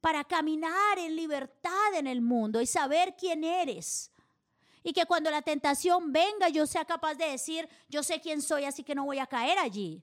para 0.00 0.24
caminar 0.24 0.98
en 0.98 1.16
libertad 1.16 1.94
en 1.94 2.06
el 2.06 2.20
mundo 2.20 2.60
y 2.60 2.66
saber 2.66 3.14
quién 3.16 3.44
eres. 3.44 4.10
Y 4.82 4.92
que 4.92 5.06
cuando 5.06 5.30
la 5.30 5.42
tentación 5.42 6.12
venga 6.12 6.48
yo 6.48 6.66
sea 6.66 6.84
capaz 6.84 7.14
de 7.14 7.26
decir, 7.26 7.68
yo 7.88 8.02
sé 8.02 8.20
quién 8.20 8.40
soy, 8.40 8.64
así 8.64 8.82
que 8.82 8.94
no 8.94 9.04
voy 9.04 9.18
a 9.18 9.26
caer 9.26 9.58
allí. 9.58 10.02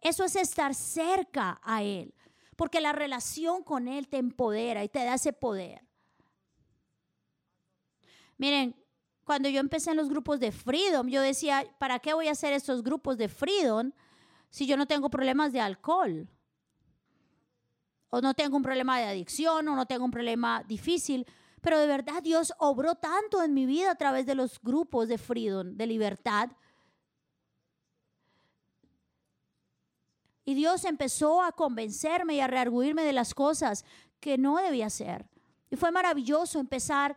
Eso 0.00 0.24
es 0.24 0.36
estar 0.36 0.74
cerca 0.74 1.60
a 1.62 1.82
Él, 1.82 2.14
porque 2.54 2.80
la 2.80 2.92
relación 2.92 3.64
con 3.64 3.88
Él 3.88 4.08
te 4.08 4.18
empodera 4.18 4.84
y 4.84 4.88
te 4.88 5.04
da 5.04 5.14
ese 5.14 5.32
poder. 5.32 5.82
Miren, 8.38 8.76
cuando 9.24 9.48
yo 9.48 9.58
empecé 9.58 9.90
en 9.90 9.96
los 9.96 10.08
grupos 10.08 10.38
de 10.38 10.52
Freedom, 10.52 11.08
yo 11.08 11.20
decía, 11.20 11.66
¿para 11.78 11.98
qué 11.98 12.14
voy 12.14 12.28
a 12.28 12.32
hacer 12.32 12.52
estos 12.52 12.82
grupos 12.82 13.16
de 13.16 13.28
Freedom 13.28 13.90
si 14.50 14.66
yo 14.66 14.76
no 14.76 14.86
tengo 14.86 15.10
problemas 15.10 15.52
de 15.52 15.60
alcohol? 15.60 16.28
O 18.08 18.20
no 18.20 18.34
tengo 18.34 18.56
un 18.56 18.62
problema 18.62 18.98
de 18.98 19.06
adicción, 19.06 19.66
o 19.66 19.74
no 19.74 19.86
tengo 19.86 20.04
un 20.04 20.12
problema 20.12 20.62
difícil. 20.62 21.26
Pero 21.66 21.80
de 21.80 21.88
verdad 21.88 22.22
Dios 22.22 22.52
obró 22.58 22.94
tanto 22.94 23.42
en 23.42 23.52
mi 23.52 23.66
vida 23.66 23.90
a 23.90 23.96
través 23.96 24.24
de 24.24 24.36
los 24.36 24.60
grupos 24.60 25.08
de 25.08 25.18
Freedom, 25.18 25.76
de 25.76 25.88
libertad. 25.88 26.48
Y 30.44 30.54
Dios 30.54 30.84
empezó 30.84 31.42
a 31.42 31.50
convencerme 31.50 32.36
y 32.36 32.40
a 32.40 32.46
rearguirme 32.46 33.02
de 33.02 33.12
las 33.12 33.34
cosas 33.34 33.84
que 34.20 34.38
no 34.38 34.58
debía 34.58 34.86
hacer. 34.86 35.26
Y 35.68 35.74
fue 35.74 35.90
maravilloso 35.90 36.60
empezar 36.60 37.16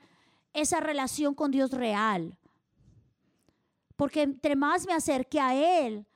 esa 0.52 0.80
relación 0.80 1.36
con 1.36 1.52
Dios 1.52 1.70
real. 1.70 2.36
Porque 3.96 4.24
entre 4.24 4.56
más 4.56 4.88
me 4.88 4.94
acerqué 4.94 5.40
a 5.40 5.54
Él, 5.54 6.08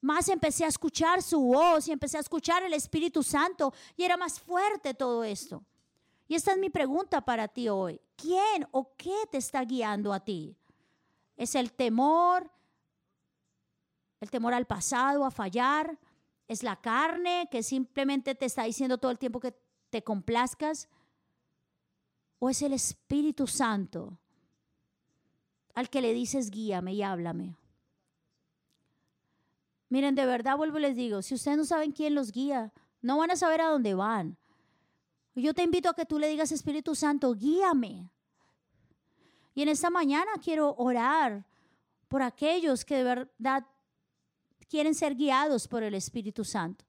más 0.00 0.30
empecé 0.30 0.64
a 0.64 0.68
escuchar 0.68 1.20
su 1.20 1.38
voz 1.38 1.86
y 1.86 1.92
empecé 1.92 2.16
a 2.16 2.20
escuchar 2.20 2.62
el 2.62 2.72
Espíritu 2.72 3.22
Santo 3.22 3.74
y 3.94 4.04
era 4.04 4.16
más 4.16 4.40
fuerte 4.40 4.94
todo 4.94 5.22
esto. 5.22 5.62
Y 6.32 6.34
esta 6.34 6.52
es 6.52 6.58
mi 6.58 6.70
pregunta 6.70 7.20
para 7.20 7.46
ti 7.46 7.68
hoy. 7.68 8.00
¿Quién 8.16 8.66
o 8.70 8.96
qué 8.96 9.14
te 9.30 9.36
está 9.36 9.62
guiando 9.66 10.14
a 10.14 10.20
ti? 10.20 10.56
¿Es 11.36 11.54
el 11.54 11.74
temor? 11.74 12.50
¿El 14.18 14.30
temor 14.30 14.54
al 14.54 14.66
pasado, 14.66 15.26
a 15.26 15.30
fallar? 15.30 15.98
¿Es 16.48 16.62
la 16.62 16.80
carne 16.80 17.48
que 17.50 17.62
simplemente 17.62 18.34
te 18.34 18.46
está 18.46 18.62
diciendo 18.62 18.96
todo 18.96 19.10
el 19.10 19.18
tiempo 19.18 19.40
que 19.40 19.54
te 19.90 20.02
complazcas? 20.02 20.88
¿O 22.38 22.48
es 22.48 22.62
el 22.62 22.72
Espíritu 22.72 23.46
Santo 23.46 24.18
al 25.74 25.90
que 25.90 26.00
le 26.00 26.14
dices 26.14 26.50
guíame 26.50 26.94
y 26.94 27.02
háblame? 27.02 27.58
Miren, 29.90 30.14
de 30.14 30.24
verdad 30.24 30.56
vuelvo 30.56 30.78
y 30.78 30.80
les 30.80 30.96
digo, 30.96 31.20
si 31.20 31.34
ustedes 31.34 31.58
no 31.58 31.66
saben 31.66 31.92
quién 31.92 32.14
los 32.14 32.32
guía, 32.32 32.72
no 33.02 33.18
van 33.18 33.32
a 33.32 33.36
saber 33.36 33.60
a 33.60 33.68
dónde 33.68 33.92
van. 33.92 34.38
Yo 35.34 35.54
te 35.54 35.62
invito 35.62 35.88
a 35.88 35.94
que 35.94 36.06
tú 36.06 36.18
le 36.18 36.28
digas, 36.28 36.52
Espíritu 36.52 36.94
Santo, 36.94 37.34
guíame. 37.34 38.10
Y 39.54 39.62
en 39.62 39.68
esta 39.68 39.90
mañana 39.90 40.30
quiero 40.42 40.74
orar 40.76 41.44
por 42.08 42.22
aquellos 42.22 42.84
que 42.84 42.96
de 42.96 43.04
verdad 43.04 43.66
quieren 44.68 44.94
ser 44.94 45.14
guiados 45.14 45.68
por 45.68 45.82
el 45.82 45.94
Espíritu 45.94 46.44
Santo 46.44 46.84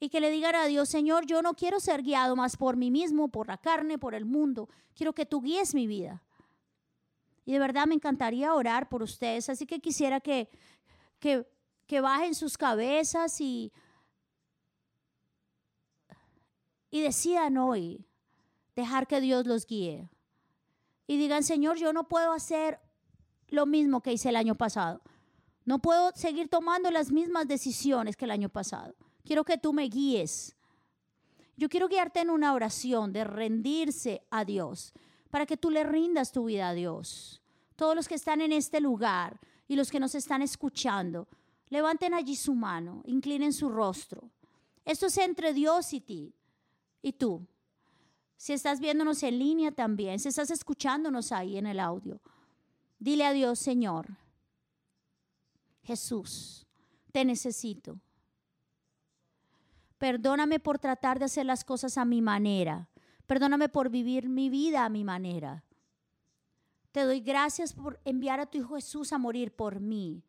y 0.00 0.08
que 0.08 0.20
le 0.20 0.30
digan 0.30 0.54
a 0.54 0.64
Dios, 0.64 0.88
Señor, 0.88 1.26
yo 1.26 1.42
no 1.42 1.52
quiero 1.52 1.78
ser 1.78 2.02
guiado 2.02 2.34
más 2.34 2.56
por 2.56 2.74
mí 2.76 2.90
mismo, 2.90 3.28
por 3.28 3.46
la 3.46 3.58
carne, 3.58 3.98
por 3.98 4.14
el 4.14 4.24
mundo. 4.24 4.70
Quiero 4.94 5.12
que 5.12 5.26
tú 5.26 5.42
guíes 5.42 5.74
mi 5.74 5.86
vida. 5.86 6.22
Y 7.44 7.52
de 7.52 7.58
verdad 7.58 7.86
me 7.86 7.94
encantaría 7.94 8.54
orar 8.54 8.88
por 8.88 9.02
ustedes, 9.02 9.50
así 9.50 9.66
que 9.66 9.78
quisiera 9.78 10.20
que, 10.20 10.48
que, 11.18 12.00
bajen 12.00 12.34
sus 12.34 12.56
cabezas 12.56 13.40
y, 13.42 13.72
y 16.90 17.00
decidan 17.00 17.56
hoy 17.56 18.04
dejar 18.74 19.06
que 19.06 19.20
Dios 19.20 19.46
los 19.46 19.66
guíe. 19.66 20.08
Y 21.06 21.16
digan, 21.16 21.42
Señor, 21.42 21.76
yo 21.76 21.92
no 21.92 22.08
puedo 22.08 22.32
hacer 22.32 22.80
lo 23.48 23.66
mismo 23.66 24.02
que 24.02 24.12
hice 24.12 24.28
el 24.28 24.36
año 24.36 24.54
pasado. 24.54 25.00
No 25.64 25.80
puedo 25.80 26.12
seguir 26.14 26.48
tomando 26.48 26.90
las 26.90 27.10
mismas 27.10 27.46
decisiones 27.46 28.16
que 28.16 28.24
el 28.24 28.30
año 28.30 28.48
pasado. 28.48 28.94
Quiero 29.24 29.44
que 29.44 29.58
tú 29.58 29.72
me 29.72 29.84
guíes. 29.84 30.56
Yo 31.56 31.68
quiero 31.68 31.88
guiarte 31.88 32.20
en 32.20 32.30
una 32.30 32.54
oración 32.54 33.12
de 33.12 33.24
rendirse 33.24 34.22
a 34.30 34.44
Dios, 34.44 34.94
para 35.30 35.46
que 35.46 35.56
tú 35.56 35.70
le 35.70 35.84
rindas 35.84 36.32
tu 36.32 36.44
vida 36.46 36.70
a 36.70 36.74
Dios. 36.74 37.42
Todos 37.76 37.94
los 37.94 38.08
que 38.08 38.14
están 38.14 38.40
en 38.40 38.52
este 38.52 38.80
lugar 38.80 39.38
y 39.68 39.76
los 39.76 39.90
que 39.90 40.00
nos 40.00 40.14
están 40.14 40.42
escuchando, 40.42 41.28
levanten 41.68 42.14
allí 42.14 42.34
su 42.34 42.54
mano, 42.54 43.02
inclinen 43.04 43.52
su 43.52 43.68
rostro. 43.68 44.30
Esto 44.84 45.06
es 45.06 45.18
entre 45.18 45.52
Dios 45.52 45.92
y 45.92 46.00
ti 46.00 46.34
y 47.02 47.12
tú. 47.12 47.46
Si 48.36 48.52
estás 48.52 48.80
viéndonos 48.80 49.22
en 49.22 49.38
línea 49.38 49.72
también, 49.72 50.18
si 50.18 50.28
estás 50.28 50.50
escuchándonos 50.50 51.32
ahí 51.32 51.58
en 51.58 51.66
el 51.66 51.78
audio, 51.78 52.20
dile 52.98 53.26
a 53.26 53.32
Dios, 53.32 53.58
Señor, 53.58 54.16
Jesús, 55.82 56.66
te 57.12 57.24
necesito. 57.24 58.00
Perdóname 59.98 60.60
por 60.60 60.78
tratar 60.78 61.18
de 61.18 61.26
hacer 61.26 61.44
las 61.44 61.64
cosas 61.64 61.98
a 61.98 62.06
mi 62.06 62.22
manera. 62.22 62.88
Perdóname 63.26 63.68
por 63.68 63.90
vivir 63.90 64.28
mi 64.28 64.48
vida 64.48 64.84
a 64.84 64.88
mi 64.88 65.04
manera. 65.04 65.64
Te 66.92 67.02
doy 67.02 67.20
gracias 67.20 67.74
por 67.74 68.00
enviar 68.04 68.40
a 68.40 68.46
tu 68.46 68.58
Hijo 68.58 68.74
Jesús 68.74 69.12
a 69.12 69.18
morir 69.18 69.54
por 69.54 69.80
mí, 69.80 70.24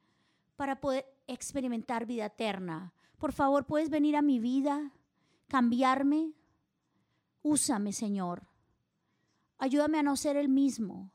para 0.55 0.79
poder 0.79 1.05
experimentar 1.25 2.05
vida 2.05 2.25
eterna. 2.25 2.93
Por 3.17 3.31
favor, 3.31 3.65
puedes 3.65 3.89
venir 3.89 4.15
a 4.15 4.21
mi 4.21 4.39
vida, 4.39 4.91
cambiarme. 5.47 6.33
Úsame, 7.43 7.93
Señor. 7.93 8.43
Ayúdame 9.57 9.99
a 9.99 10.03
no 10.03 10.15
ser 10.15 10.37
el 10.37 10.49
mismo. 10.49 11.11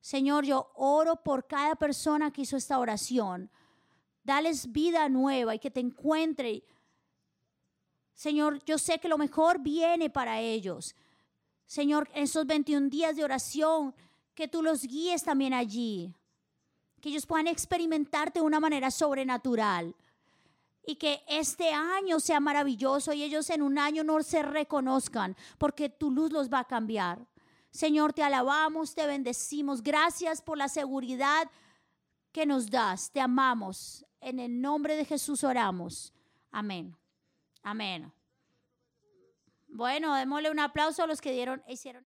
Señor, 0.00 0.44
yo 0.44 0.70
oro 0.74 1.22
por 1.22 1.46
cada 1.46 1.74
persona 1.76 2.30
que 2.30 2.42
hizo 2.42 2.56
esta 2.56 2.78
oración. 2.78 3.50
Dales 4.22 4.70
vida 4.72 5.08
nueva 5.08 5.54
y 5.54 5.58
que 5.58 5.70
te 5.70 5.80
encuentre 5.80 6.64
Señor, 8.18 8.64
yo 8.64 8.78
sé 8.78 8.98
que 8.98 9.06
lo 9.06 9.16
mejor 9.16 9.60
viene 9.60 10.10
para 10.10 10.40
ellos. 10.40 10.96
Señor, 11.66 12.10
en 12.14 12.24
esos 12.24 12.44
21 12.48 12.88
días 12.88 13.14
de 13.14 13.22
oración, 13.22 13.94
que 14.34 14.48
tú 14.48 14.60
los 14.60 14.82
guíes 14.82 15.22
también 15.22 15.54
allí. 15.54 16.12
Que 17.00 17.10
ellos 17.10 17.26
puedan 17.26 17.46
experimentarte 17.46 18.40
de 18.40 18.44
una 18.44 18.58
manera 18.58 18.90
sobrenatural. 18.90 19.94
Y 20.88 20.96
que 20.96 21.22
este 21.28 21.70
año 21.70 22.18
sea 22.18 22.40
maravilloso 22.40 23.12
y 23.12 23.22
ellos 23.22 23.50
en 23.50 23.60
un 23.60 23.78
año 23.78 24.04
no 24.04 24.22
se 24.22 24.42
reconozcan 24.42 25.36
porque 25.58 25.90
tu 25.90 26.10
luz 26.10 26.32
los 26.32 26.48
va 26.50 26.60
a 26.60 26.64
cambiar. 26.64 27.18
Señor, 27.70 28.14
te 28.14 28.22
alabamos, 28.22 28.94
te 28.94 29.06
bendecimos. 29.06 29.82
Gracias 29.82 30.40
por 30.40 30.56
la 30.56 30.66
seguridad 30.66 31.50
que 32.32 32.46
nos 32.46 32.70
das. 32.70 33.10
Te 33.10 33.20
amamos. 33.20 34.06
En 34.22 34.38
el 34.38 34.62
nombre 34.62 34.96
de 34.96 35.04
Jesús 35.04 35.44
oramos. 35.44 36.14
Amén. 36.50 36.96
Amén. 37.62 38.10
Bueno, 39.66 40.14
démosle 40.14 40.50
un 40.50 40.58
aplauso 40.58 41.02
a 41.02 41.06
los 41.06 41.20
que 41.20 41.32
dieron, 41.32 41.62
hicieron. 41.68 42.07